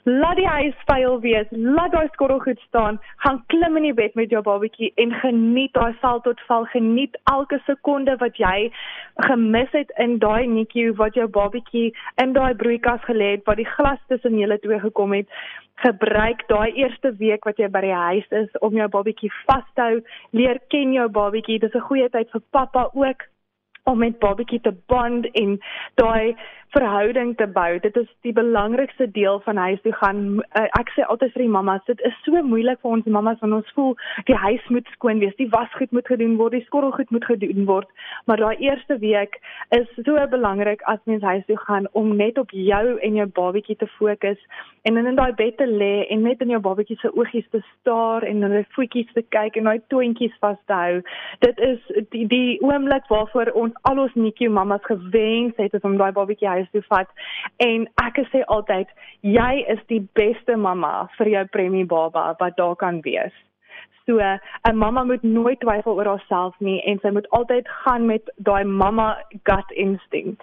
Laat 0.09 0.39
die 0.39 0.47
huis 0.49 0.81
vuil 0.89 1.19
wees, 1.25 1.51
laat 1.51 1.93
daai 1.93 2.09
skottel 2.13 2.41
goed 2.45 2.61
staan, 2.65 2.99
gaan 3.25 3.41
klim 3.53 3.77
in 3.79 3.87
die 3.89 3.95
bed 4.01 4.17
met 4.19 4.33
jou 4.33 4.41
babietjie 4.45 4.91
en 5.03 5.13
geniet 5.21 5.73
daai 5.77 5.93
val 6.01 6.21
tot 6.25 6.41
val, 6.49 6.67
geniet 6.73 7.17
elke 7.31 7.61
sekonde 7.67 8.17
wat 8.23 8.41
jy 8.41 8.69
gemis 9.29 9.71
het 9.77 9.93
in 10.05 10.17
daai 10.23 10.49
netjie 10.49 10.89
wat 10.99 11.17
jou 11.19 11.29
babietjie 11.39 11.89
in 12.23 12.35
daai 12.37 12.53
broeikas 12.59 13.01
gelê 13.07 13.33
het, 13.37 13.47
wat 13.49 13.61
die 13.61 13.71
glas 13.77 14.01
tussen 14.11 14.37
julle 14.41 14.59
twee 14.65 14.79
gekom 14.85 15.17
het. 15.17 15.41
Gebruik 15.79 16.41
daai 16.49 16.73
eerste 16.75 17.13
week 17.21 17.45
wat 17.47 17.59
jy 17.61 17.69
by 17.71 17.85
die 17.85 17.95
huis 17.95 18.37
is 18.43 18.61
om 18.65 18.75
jou 18.75 18.87
babietjie 18.91 19.31
vas 19.45 19.67
te 19.75 19.85
hou, 19.85 19.99
leer 20.35 20.59
ken 20.73 20.95
jou 20.97 21.07
babietjie. 21.21 21.59
Dis 21.59 21.75
'n 21.75 21.87
goeie 21.91 22.09
tyd 22.09 22.31
vir 22.33 22.41
pappa 22.51 22.89
ook 22.93 23.29
om 23.89 23.97
met 23.97 24.19
babatjie 24.19 24.61
te 24.61 24.73
bond 24.91 25.25
en 25.31 25.57
daai 26.01 26.35
verhouding 26.73 27.35
te 27.37 27.47
bou. 27.47 27.79
Dit 27.81 27.95
is 27.97 28.07
die 28.21 28.33
belangrikste 28.33 29.07
deel 29.11 29.39
van 29.45 29.57
huis 29.57 29.81
toe 29.81 29.93
gaan. 29.93 30.19
Uh, 30.37 30.65
ek 30.79 30.91
sê 30.93 31.05
altyd 31.09 31.33
vir 31.33 31.43
die 31.45 31.53
mammas, 31.55 31.83
dit 31.87 32.01
is 32.05 32.17
so 32.25 32.43
moeilik 32.45 32.81
vir 32.83 32.91
ons 32.97 33.09
mammas 33.09 33.39
want 33.41 33.57
ons 33.57 33.71
voel 33.77 33.95
die 34.29 34.37
huis 34.37 34.67
moet 34.73 34.89
skoon 34.93 35.21
wees, 35.23 35.35
die 35.41 35.49
wasgoed 35.53 35.93
moet 35.95 36.09
gedoen 36.11 36.35
word, 36.41 36.57
die 36.57 36.65
skottelgoed 36.67 37.09
moet 37.15 37.25
gedoen 37.25 37.65
word. 37.69 37.89
Maar 38.29 38.43
daai 38.43 38.65
eerste 38.67 38.99
week 39.01 39.39
is 39.75 39.87
so 40.05 40.27
belangrik 40.29 40.83
as 40.91 41.01
mens 41.09 41.25
huis 41.25 41.45
toe 41.47 41.57
gaan 41.65 41.89
om 41.97 42.13
net 42.19 42.37
op 42.37 42.53
jou 42.53 42.97
en 42.97 43.17
jou 43.21 43.27
babatjie 43.39 43.77
te 43.79 43.89
fokus 43.97 44.37
en 44.87 44.97
in 45.01 45.15
daai 45.17 45.33
bed 45.37 45.57
te 45.57 45.67
lê 45.67 46.05
en 46.13 46.23
net 46.23 46.41
in 46.45 46.53
jou 46.53 46.61
babatjie 46.63 46.97
se 47.01 47.11
oogies 47.17 47.47
te 47.51 47.63
staar 47.65 48.23
en 48.27 48.45
hulle 48.45 48.63
voetjies 48.77 49.09
te 49.17 49.25
kyk 49.35 49.57
en 49.59 49.69
daai 49.69 49.81
toontjies 49.93 50.37
vas 50.43 50.59
te 50.69 50.77
hou. 50.77 51.01
Dit 51.45 51.59
is 51.65 51.81
die 52.13 52.25
die 52.29 52.59
oomblik 52.65 53.09
waarvoor 53.09 53.51
ons 53.57 53.75
al 53.89 54.05
ons 54.05 54.15
NICU 54.15 54.49
mammas 54.53 54.85
gewens 54.85 55.57
het 55.57 55.77
om 55.83 55.97
daai 55.97 56.11
babatjie 56.15 56.49
huis 56.59 56.71
toe 56.75 56.83
vat 56.89 57.09
en 57.65 57.87
ek 58.05 58.21
sê 58.31 58.43
altyd 58.55 58.91
jy 59.35 59.51
is 59.75 59.81
die 59.91 60.01
beste 60.19 60.57
mamma 60.67 60.93
vir 61.17 61.33
jou 61.35 61.45
premie 61.55 61.87
baba 61.95 62.33
wat 62.39 62.57
daar 62.57 62.75
kan 62.75 63.01
wees. 63.07 63.35
So 64.05 64.19
'n 64.19 64.75
mamma 64.75 65.03
moet 65.03 65.23
nooit 65.23 65.59
twyfel 65.59 65.97
oor 65.97 66.11
haarself 66.13 66.55
nie 66.59 66.81
en 66.81 66.99
sy 66.99 67.09
moet 67.09 67.29
altyd 67.29 67.67
gaan 67.81 68.05
met 68.05 68.31
daai 68.37 68.63
mamma 68.63 69.09
gut 69.43 69.71
instinct. 69.71 70.41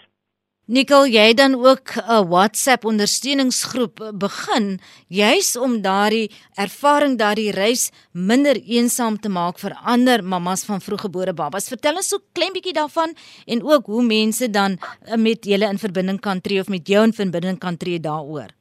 Nicole, 0.66 1.06
jy 1.06 1.30
dan 1.38 1.54
ook 1.54 1.94
'n 1.94 2.26
WhatsApp 2.26 2.84
ondersteuningsgroep 2.84 4.10
begin 4.14 4.80
juis 5.08 5.56
om 5.56 5.80
daardie 5.80 6.30
ervaring 6.54 7.18
daardie 7.18 7.52
reis 7.52 7.90
minder 8.12 8.56
eensaam 8.56 9.20
te 9.20 9.28
maak 9.28 9.58
vir 9.58 9.78
ander 9.84 10.24
mammas 10.24 10.64
van 10.64 10.80
vroeggebore 10.80 11.32
babas. 11.32 11.68
Vertel 11.68 11.94
ons 11.94 12.08
so 12.08 12.18
klein 12.32 12.52
bietjie 12.52 12.72
daarvan 12.72 13.14
en 13.46 13.62
ook 13.62 13.86
hoe 13.86 14.02
mense 14.02 14.50
dan 14.50 14.78
met 15.16 15.44
julle 15.44 15.70
in 15.70 15.78
verbinding 15.78 16.20
kan 16.20 16.40
tree 16.40 16.60
of 16.60 16.68
met 16.68 16.88
jou 16.88 17.04
in 17.04 17.12
verbinding 17.12 17.58
kan 17.58 17.76
tree 17.76 18.00
daaroor. 18.00 18.55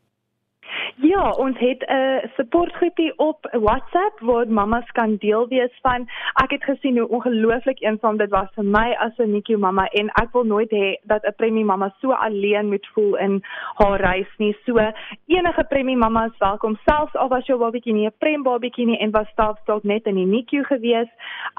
Ja, 0.98 1.30
ons 1.30 1.58
het 1.60 1.86
'n 1.88 1.94
uh, 1.94 2.24
supportgroepie 2.36 3.18
op 3.18 3.48
WhatsApp 3.52 4.20
waar 4.20 4.48
mammas 4.48 4.92
kan 4.92 5.16
deel 5.16 5.48
wees 5.48 5.80
van. 5.82 6.08
Ek 6.34 6.52
het 6.52 6.64
gesien 6.64 6.98
hoe 6.98 7.08
ongelooflik 7.08 7.82
eensaam 7.82 8.18
dit 8.18 8.30
was 8.30 8.48
vir 8.54 8.64
my 8.64 8.96
as 9.00 9.18
'n 9.18 9.32
NICU 9.32 9.58
mamma 9.58 9.86
en 9.86 10.08
ek 10.08 10.32
wil 10.32 10.44
nooit 10.44 10.72
hê 10.72 10.98
dat 11.04 11.24
'n 11.24 11.36
premie 11.36 11.66
mamma 11.66 11.96
so 12.00 12.12
alleen 12.12 12.70
moet 12.70 12.88
voel 12.94 13.16
in 13.16 13.44
haar 13.74 14.02
reis 14.02 14.28
nie. 14.38 14.58
So 14.66 14.92
enige 15.28 15.64
premie 15.64 15.98
mamma 15.98 16.26
is 16.26 16.38
welkom, 16.38 16.78
selfs 16.86 17.16
al 17.16 17.28
was 17.28 17.46
jou 17.46 17.60
babatjie 17.60 17.94
nie 17.94 18.06
'n 18.06 18.14
prem 18.18 18.44
babatjie 18.44 18.86
nie 18.86 18.98
en 18.98 19.12
was 19.12 19.28
staaf 19.28 19.64
dalk 19.66 19.84
net 19.84 20.06
in 20.06 20.16
die 20.16 20.26
NICU 20.26 20.64
gewees. 20.64 21.10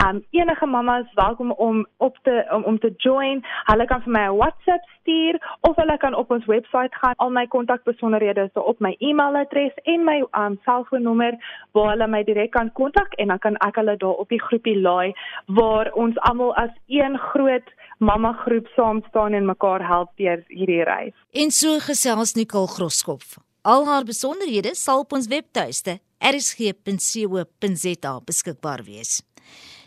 Um 0.07 0.25
enige 0.31 0.67
mamma 0.67 0.99
is 0.99 1.15
welkom 1.15 1.51
om 1.51 1.87
op 1.97 2.17
te 2.23 2.47
om, 2.51 2.63
om 2.63 2.79
te 2.79 2.93
join. 2.97 3.45
Hulle 3.65 3.85
kan 3.85 4.03
vir 4.03 4.13
my 4.13 4.29
'n 4.29 4.37
WhatsApp 4.37 4.85
stuur 5.01 5.59
of 5.61 5.77
hulle 5.77 5.97
kan 5.97 6.15
op 6.15 6.31
ons 6.31 6.45
webwerf 6.45 6.95
gaan. 6.95 7.15
Al 7.17 7.31
my 7.31 7.47
kontakbesonderhede 7.47 8.41
is 8.41 8.63
op 8.63 8.79
my 8.81 8.95
e-mail 8.99 9.26
e-mailadres 9.27 9.73
en 9.85 10.05
my 10.05 10.23
um 10.39 10.59
selfoonnommer 10.65 11.37
waar 11.73 11.91
hulle 11.93 12.09
my 12.09 12.23
direk 12.25 12.53
kan 12.53 12.73
kontak 12.73 13.13
en 13.19 13.29
dan 13.29 13.39
kan 13.39 13.57
ek 13.67 13.77
hulle 13.77 13.97
daar 13.97 14.21
op 14.23 14.29
die 14.29 14.41
groepie 14.41 14.81
laai 14.81 15.15
waar 15.47 15.93
ons 15.95 16.19
almal 16.19 16.55
as 16.55 16.71
een 16.89 17.19
groot 17.19 17.69
mamma 17.99 18.33
groep 18.45 18.67
saam 18.77 19.03
staan 19.09 19.33
en 19.33 19.47
mekaar 19.47 19.87
help 19.87 20.11
deur 20.17 20.45
hierdie 20.49 20.85
reis. 20.85 21.15
En 21.33 21.51
so 21.51 21.79
gesels 21.79 22.35
Nicole 22.35 22.69
Groskopf. 22.69 23.39
Al 23.63 23.87
haar 23.87 24.05
besonderhede 24.05 24.75
sal 24.75 25.01
op 25.01 25.13
ons 25.13 25.27
webtuiste 25.27 25.99
rsg.co.za 26.19 28.21
beskikbaar 28.25 28.83
wees. 28.85 29.23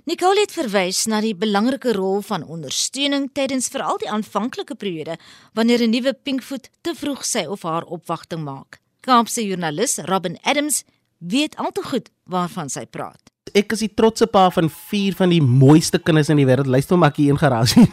Nicole 0.09 0.41
het 0.41 0.53
verwys 0.55 1.03
na 1.05 1.19
die 1.21 1.35
belangrike 1.37 1.91
rol 1.93 2.23
van 2.25 2.43
ondersteuning 2.43 3.27
tydens 3.33 3.67
veral 3.69 3.99
die 4.01 4.09
aanvanklike 4.09 4.75
periode 4.75 5.17
wanneer 5.53 5.83
'n 5.83 5.89
nuwe 5.89 6.13
pinkvoet 6.13 6.69
te 6.81 6.95
vroeg 6.95 7.25
sy 7.25 7.45
of 7.45 7.61
haar 7.61 7.83
opwagting 7.83 8.43
maak. 8.43 8.79
Kaapse 9.09 9.41
joernalis 9.41 9.97
Robin 10.05 10.37
Adams 10.45 10.83
weet 11.17 11.55
al 11.57 11.71
te 11.73 11.81
goed 11.81 12.11
waarvan 12.29 12.67
sy 12.69 12.83
praat. 12.85 13.31
Ek 13.57 13.73
is 13.73 13.81
die 13.81 13.89
trotse 13.97 14.27
pa 14.29 14.43
van 14.53 14.67
4 14.69 15.15
van 15.17 15.31
die 15.33 15.41
mooiste 15.41 15.97
kinders 15.97 16.29
in 16.29 16.37
die 16.37 16.45
wêreld. 16.45 16.69
Luister 16.69 16.99
maar 16.99 17.09
ek 17.09 17.17
hier 17.23 17.33
in 17.33 17.39
garasie 17.41 17.87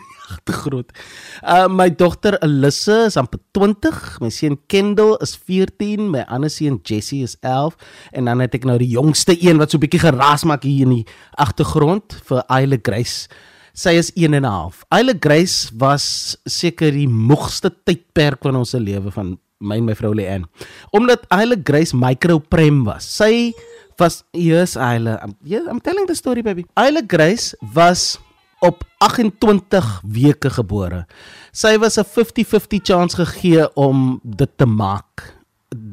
te 0.48 0.52
groot. 0.52 0.92
Uh 1.40 1.70
my 1.72 1.86
dogter 1.88 2.36
Elisse 2.44 2.98
is 3.06 3.16
amper 3.16 3.40
20, 3.56 3.96
my 4.20 4.28
seun 4.28 4.58
Kendall 4.68 5.14
is 5.24 5.32
14, 5.38 6.04
my 6.12 6.26
ander 6.28 6.52
seun 6.52 6.76
Jessie 6.84 7.22
is 7.24 7.38
11 7.40 7.80
en 8.12 8.28
dan 8.28 8.44
het 8.44 8.58
ek 8.60 8.68
nou 8.68 8.76
die 8.82 8.92
jongste 8.92 9.38
een 9.40 9.62
wat 9.62 9.72
so 9.72 9.80
bietjie 9.80 10.02
geraas 10.04 10.44
maak 10.44 10.68
hier 10.68 10.84
in 10.84 10.98
die 10.98 11.06
agtergrond 11.40 12.18
vir 12.28 12.44
Aile 12.52 12.76
Grace. 12.76 13.32
Sy 13.72 13.96
is 13.96 14.12
1 14.12 14.36
en 14.36 14.44
'n 14.44 14.52
half. 14.52 14.84
Aile 14.92 15.16
Grace 15.16 15.72
was 15.72 16.36
seker 16.44 16.92
die 16.92 17.08
moegste 17.08 17.72
tydperk 17.72 18.44
van 18.44 18.60
ons 18.60 18.76
se 18.76 18.80
lewe 18.80 19.08
van 19.08 19.38
my 19.58 19.78
en 19.80 19.84
my 19.84 19.94
vrou 19.96 20.12
Leanne. 20.14 20.48
Omdat 20.90 21.24
Aile 21.32 21.58
Grace 21.64 21.96
micro 21.96 22.38
prem 22.38 22.84
was. 22.84 23.06
Sy 23.16 23.52
was 23.98 24.22
yes 24.36 24.76
Aile. 24.76 25.18
I'm, 25.22 25.36
yeah, 25.42 25.64
I'm 25.68 25.80
telling 25.80 26.06
the 26.06 26.14
story 26.14 26.42
baby. 26.42 26.66
Aile 26.76 27.02
Grace 27.06 27.56
was 27.72 28.18
op 28.64 28.84
28 28.98 30.00
weke 30.04 30.50
gebore. 30.50 31.06
Sy 31.52 31.76
was 31.78 31.98
'n 31.98 32.04
50-50 32.04 32.82
chance 32.82 33.16
gegee 33.16 33.74
om 33.74 34.20
dit 34.22 34.50
te 34.56 34.66
maak. 34.66 35.34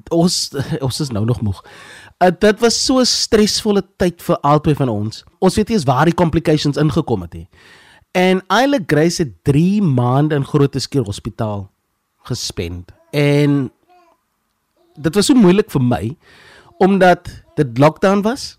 Ons 0.10 0.52
ons 0.86 1.00
is 1.00 1.10
nou 1.10 1.26
nog 1.26 1.42
moeg. 1.42 1.64
Uh, 2.20 2.30
dit 2.40 2.60
was 2.60 2.86
so 2.86 3.00
'n 3.00 3.06
stresvolle 3.06 3.84
tyd 3.98 4.22
vir 4.22 4.38
albei 4.40 4.76
van 4.76 4.90
ons. 4.90 5.24
Ons 5.40 5.56
weet 5.56 5.68
nie 5.68 5.76
eens 5.76 5.86
waar 5.86 6.06
die 6.06 6.14
complications 6.14 6.78
ingekom 6.78 7.22
het 7.22 7.34
nie. 7.34 7.50
En 8.12 8.44
Aile 8.48 8.84
Grace 8.86 9.22
het 9.24 9.44
3 9.44 9.82
maande 9.82 10.36
in 10.36 10.46
Grooteskiel 10.46 11.04
Hospitaal 11.04 11.72
gespend. 12.24 13.03
En 13.14 13.70
dit 14.98 15.16
was 15.16 15.30
so 15.30 15.38
moeilik 15.38 15.70
vir 15.74 15.86
my 15.86 16.04
omdat 16.84 17.30
dit 17.56 17.78
lockdown 17.78 18.24
was. 18.26 18.58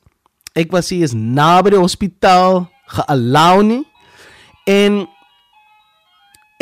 Ek 0.54 0.70
was 0.72 0.92
hier 0.94 1.02
is 1.04 1.14
naby 1.14 1.74
die 1.74 1.82
hospitaal 1.82 2.64
geallow 2.94 3.64
nie 3.66 3.82
en 4.70 5.02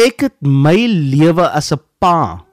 ek 0.00 0.24
het 0.26 0.36
my 0.40 0.76
lewe 0.88 1.44
as 1.52 1.72
'n 1.72 1.80
pa 2.00 2.44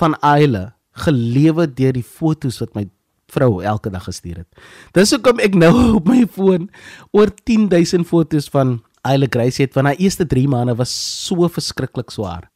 van 0.00 0.16
Aile 0.24 0.72
gelewe 1.04 1.66
deur 1.68 1.92
die 1.92 2.06
fotos 2.06 2.58
wat 2.60 2.74
my 2.74 2.88
vrou 3.30 3.62
elke 3.62 3.90
dag 3.90 4.04
gestuur 4.04 4.42
het. 4.42 4.50
Dis 4.92 5.12
hoekom 5.14 5.38
ek 5.38 5.54
nou 5.54 5.74
op 5.98 6.08
my 6.08 6.26
foon 6.26 6.70
oor 7.12 7.30
10000 7.44 8.06
fotos 8.06 8.48
van 8.48 8.80
Aile 9.02 9.28
Grace 9.30 9.62
het 9.62 9.72
van 9.72 9.84
haar 9.84 10.00
eerste 10.00 10.26
3 10.26 10.48
maande 10.48 10.74
was 10.74 10.90
so 11.26 11.48
verskriklik 11.48 12.10
swaar 12.10 12.50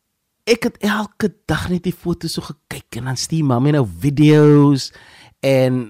ek 0.44 0.68
het 0.68 0.78
elke 0.84 1.30
dag 1.48 1.68
net 1.72 1.86
die 1.86 1.94
foto's 1.96 2.36
so 2.36 2.44
gekyk 2.44 3.00
en 3.00 3.08
dan 3.08 3.18
stuur 3.20 3.46
mamma 3.48 3.72
nou 3.72 3.86
video's 4.02 4.90
en 5.44 5.86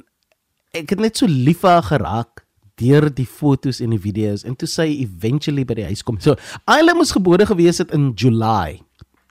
ek 0.74 0.94
het 0.94 1.02
net 1.02 1.18
so 1.18 1.30
lief 1.30 1.64
vir 1.64 1.74
haar 1.74 1.88
geraak 1.88 2.44
deur 2.78 3.08
die 3.10 3.26
foto's 3.26 3.80
en 3.82 3.94
die 3.94 4.02
video's 4.02 4.44
en 4.46 4.54
toe 4.58 4.68
sy 4.70 4.86
eventually 5.02 5.66
by 5.66 5.76
die 5.78 5.88
huis 5.90 6.02
kom. 6.02 6.18
So, 6.22 6.34
Ayla 6.70 6.94
moes 6.94 7.14
gebore 7.14 7.46
gewees 7.46 7.78
het 7.82 7.92
in 7.94 8.12
July 8.18 8.80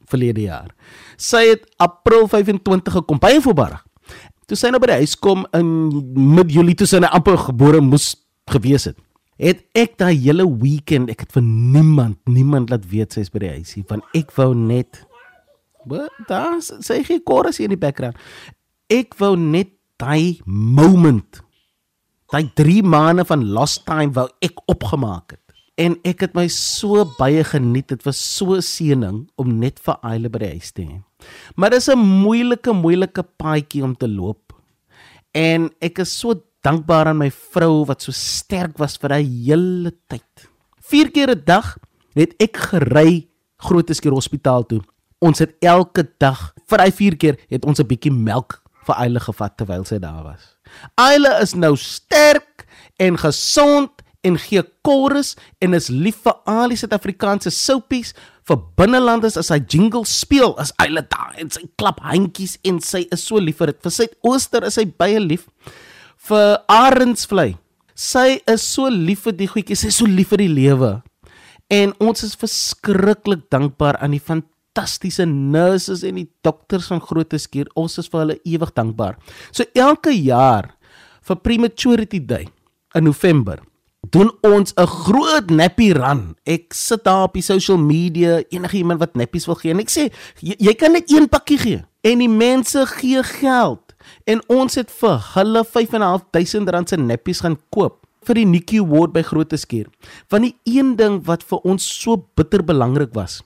verlede 0.07 0.45
jaar. 0.45 0.69
Sy 1.19 1.45
het 1.53 1.65
April 1.83 2.27
25 2.31 2.99
gekom 2.99 3.19
by 3.23 3.35
Voorburg. 3.43 3.81
Toe 4.47 4.59
sy 4.59 4.71
nou 4.71 4.79
by 4.83 4.91
die 4.91 5.01
huis 5.03 5.15
kom 5.19 5.47
in 5.55 5.71
mid 6.35 6.51
Julie 6.51 6.75
toe 6.79 6.87
sy 6.87 6.99
nou 7.03 7.11
amper 7.15 7.39
gebore 7.47 7.79
moes 7.83 8.13
gewees 8.51 8.91
het 8.91 8.99
het 9.41 9.63
ek 9.75 9.95
daai 9.97 10.13
hele 10.13 10.45
weekend 10.61 11.09
ek 11.09 11.25
het 11.25 11.33
vir 11.33 11.43
niemand 11.43 12.19
niemand 12.29 12.69
laat 12.69 12.85
weet 12.91 13.15
sy 13.15 13.23
is 13.25 13.31
by 13.33 13.41
die 13.41 13.53
huisie 13.55 13.81
want 13.89 14.05
ek 14.15 14.29
wou 14.37 14.51
net 14.53 15.01
daar 16.27 16.59
sê 16.61 17.01
hy 17.03 17.19
chorus 17.25 17.57
hier 17.57 17.69
in 17.69 17.77
die 17.77 17.85
background. 17.85 18.17
Ek 18.89 19.15
wou 19.19 19.35
net 19.35 19.73
daai 19.97 20.41
moment 20.45 21.43
daai 22.33 22.49
3 22.57 22.81
maande 22.89 23.25
van 23.29 23.45
lost 23.53 23.83
time 23.85 24.13
wou 24.15 24.25
ek 24.41 24.57
opgemaak 24.71 25.35
het. 25.35 25.39
En 25.77 25.95
ek 26.05 26.25
het 26.25 26.35
my 26.37 26.47
so 26.53 27.03
baie 27.17 27.43
geniet. 27.45 27.89
Dit 27.93 28.05
was 28.05 28.17
so 28.17 28.55
'n 28.55 28.61
seëning 28.61 29.29
om 29.37 29.59
net 29.59 29.79
vir 29.79 29.97
Aile 30.01 30.29
by 30.29 30.39
die 30.39 30.53
huis 30.57 30.71
te 30.71 30.81
hê. 30.81 31.01
Maar 31.55 31.69
dis 31.69 31.89
'n 31.89 31.97
moeilike 31.97 32.73
moeilike 32.73 33.23
paadjie 33.37 33.83
om 33.83 33.95
te 33.95 34.07
loop. 34.07 34.53
En 35.33 35.69
ek 35.81 35.99
is 35.99 36.19
so 36.19 36.33
dankbaar 36.61 37.07
aan 37.07 37.17
my 37.17 37.31
vrou 37.31 37.85
wat 37.85 38.01
so 38.01 38.11
sterk 38.11 38.77
was 38.77 38.97
vir 38.97 39.09
daai 39.09 39.25
hele 39.25 39.91
tyd. 40.07 40.49
4 40.81 41.11
keer 41.11 41.29
'n 41.31 41.43
dag 41.45 41.77
het 42.15 42.33
ek 42.39 42.57
gery 42.57 43.27
Grooteskier 43.57 44.11
Hospitaal 44.11 44.65
toe 44.65 44.81
ons 45.23 45.39
het 45.39 45.55
elke 45.63 46.05
dag 46.21 46.51
vir 46.69 46.83
hy 46.83 46.91
4 46.99 47.17
keer 47.21 47.39
het 47.51 47.65
ons 47.65 47.79
'n 47.79 47.87
bietjie 47.87 48.11
melk 48.11 48.59
vir 48.87 48.95
Aile 48.95 49.19
gevat 49.19 49.57
terwyl 49.57 49.85
sy 49.87 49.99
daar 49.99 50.23
was. 50.23 50.57
Aile 50.99 51.39
is 51.41 51.55
nou 51.55 51.75
sterk 51.77 52.65
en 52.99 53.17
gesond 53.17 53.89
en 54.23 54.37
gee 54.39 54.63
chorus 54.83 55.35
en 55.59 55.73
is 55.73 55.89
lief 55.89 56.23
vir 56.23 56.35
al 56.47 56.69
die 56.69 56.79
Suid-Afrikaanse 56.79 57.51
soapies 57.51 58.13
vir 58.47 58.59
binnelanders 58.79 59.37
as 59.39 59.49
hy 59.49 59.59
jingle 59.59 60.05
speel 60.05 60.55
as 60.59 60.73
Aile 60.83 61.03
daar 61.07 61.35
en 61.37 61.49
sy 61.49 61.63
klap 61.79 61.99
handjies 62.03 62.57
en 62.63 62.79
sy 62.79 63.07
is 63.11 63.23
so 63.23 63.39
lief 63.39 63.57
vir 63.57 63.73
dit. 63.73 63.81
Vir 63.83 63.91
Suid-Ooster 63.91 64.63
is 64.67 64.79
hy 64.79 64.85
baie 64.85 65.19
lief 65.19 65.47
vir 66.27 66.59
Arendsvlei. 66.71 67.57
Sy 67.95 68.41
is 68.49 68.63
so 68.65 68.89
lief 68.89 69.27
vir 69.27 69.35
die 69.37 69.47
goedjies, 69.47 69.83
sy 69.83 69.87
is 69.87 69.99
so 70.01 70.05
lief 70.09 70.31
vir 70.33 70.37
die 70.37 70.53
lewe. 70.53 71.01
En 71.71 71.93
ons 72.03 72.23
is 72.25 72.35
verskriklik 72.35 73.49
dankbaar 73.53 73.99
aan 74.01 74.15
die 74.15 74.19
fantastiese 74.23 74.52
nurses 75.25 76.03
en 76.03 76.15
die 76.15 76.29
dokters 76.41 76.87
van 76.87 77.01
Grooteskier. 77.01 77.67
Ons 77.75 77.97
is 77.97 78.07
vir 78.07 78.19
hulle 78.19 78.39
ewig 78.43 78.73
dankbaar. 78.73 79.17
So 79.51 79.63
elke 79.73 80.11
jaar 80.11 80.75
vir 81.21 81.35
Prematurity 81.35 82.19
Day 82.19 82.47
in 82.95 83.03
November 83.03 83.59
doen 84.11 84.31
ons 84.41 84.73
'n 84.75 84.85
groot 84.85 85.49
nappy 85.49 85.91
run. 85.91 86.35
Ek 86.45 86.73
sit 86.73 87.03
daar 87.03 87.23
op 87.23 87.33
die 87.33 87.41
social 87.41 87.77
media, 87.77 88.43
enige 88.49 88.77
iemand 88.77 88.99
wat 88.99 89.15
nappies 89.15 89.45
wil 89.45 89.55
gee 89.55 89.71
en 89.71 89.79
ek 89.79 89.89
sê 89.89 90.11
jy, 90.39 90.55
jy 90.59 90.73
kan 90.73 90.91
net 90.91 91.09
een 91.09 91.29
pakkie 91.29 91.57
gee 91.57 91.83
en 92.03 92.19
die 92.19 92.29
mense 92.29 92.85
gee 92.85 93.23
geld 93.23 93.93
en 94.25 94.41
ons 94.49 94.75
het 94.75 94.91
vir 94.91 95.19
hulle 95.35 95.63
5.500 95.63 96.69
rand 96.69 96.89
se 96.89 96.97
nappies 96.97 97.39
gaan 97.39 97.57
koop 97.69 98.03
vir 98.27 98.35
die 98.35 98.45
Nikki 98.45 98.79
Award 98.79 99.13
by 99.13 99.21
Grooteskier. 99.21 99.87
Want 100.31 100.47
die 100.47 100.55
een 100.77 100.95
ding 100.95 101.21
wat 101.27 101.43
vir 101.43 101.63
ons 101.67 101.83
so 101.83 102.25
bitter 102.35 102.63
belangrik 102.63 103.13
was, 103.13 103.41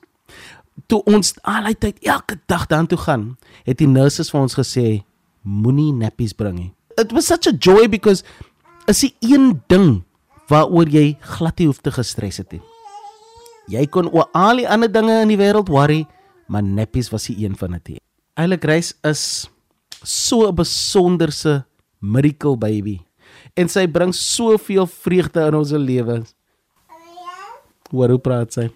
toe 0.86 1.02
ons 1.10 1.34
al 1.42 1.72
die 1.72 1.78
tyd 1.88 2.02
elke 2.06 2.38
dag 2.46 2.68
daartoe 2.70 3.00
gaan, 3.02 3.38
het 3.66 3.80
die 3.82 3.90
nurses 3.90 4.30
vir 4.32 4.42
ons 4.42 4.58
gesê 4.58 5.04
moenie 5.42 5.92
nappies 5.96 6.36
bring 6.38 6.56
nie. 6.56 6.72
It 6.98 7.12
was 7.14 7.28
such 7.28 7.48
a 7.48 7.54
joy 7.54 7.88
because 7.88 8.24
is 8.88 9.02
die 9.04 9.14
een 9.22 9.62
ding 9.70 10.04
waaroor 10.48 10.90
jy 10.90 11.18
glad 11.38 11.60
nie 11.60 11.68
hoef 11.68 11.82
te 11.84 11.92
gestres 11.92 12.40
het 12.42 12.54
nie. 12.56 12.62
Jy 13.68 13.84
kon 13.92 14.08
oor 14.14 14.30
al 14.38 14.62
die 14.62 14.68
ander 14.70 14.92
dinge 14.92 15.22
in 15.26 15.34
die 15.34 15.40
wêreld 15.40 15.68
worry, 15.72 16.06
maar 16.48 16.64
nappies 16.64 17.12
was 17.12 17.28
die 17.28 17.44
een 17.44 17.58
van 17.60 17.76
dit. 17.76 18.00
Eilik 18.40 18.64
Grace 18.64 18.94
is 19.04 19.50
so 20.04 20.48
'n 20.48 20.56
besonderse 20.56 21.66
miracle 22.00 22.56
baby 22.56 23.02
en 23.56 23.68
sy 23.68 23.88
bring 23.88 24.14
soveel 24.14 24.88
vreugde 24.88 25.42
in 25.48 25.56
ons 25.56 25.72
lewens. 25.72 26.34
Hoor 27.92 28.10
hoe 28.10 28.20
praat 28.20 28.54
sy? 28.54 28.70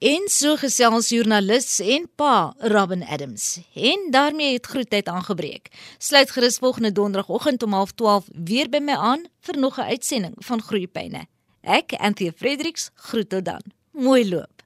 En 0.00 0.22
so 0.32 0.54
gesels 0.56 1.10
joernalis 1.12 1.74
en 1.84 2.06
pa 2.16 2.54
Robin 2.72 3.02
Adams. 3.04 3.58
En 3.74 4.06
daarmee 4.10 4.52
het 4.52 4.66
groetheid 4.66 5.08
aangebreek. 5.08 5.68
Sluit 5.98 6.30
gerus 6.30 6.56
volgende 6.56 6.92
donderdagoggend 6.92 7.62
om 7.62 7.72
12:30 7.72 8.28
weer 8.44 8.68
by 8.68 8.78
my 8.78 8.92
aan 8.92 9.26
vir 9.40 9.58
nog 9.58 9.76
'n 9.76 9.80
uitsending 9.92 10.34
van 10.38 10.62
Groeipyne. 10.62 11.26
Ek, 11.60 11.92
Anthea 11.92 12.32
Fredericks, 12.36 12.90
groet 12.94 13.28
tot 13.28 13.44
dan. 13.44 13.62
Mooi 13.92 14.28
loop. 14.28 14.59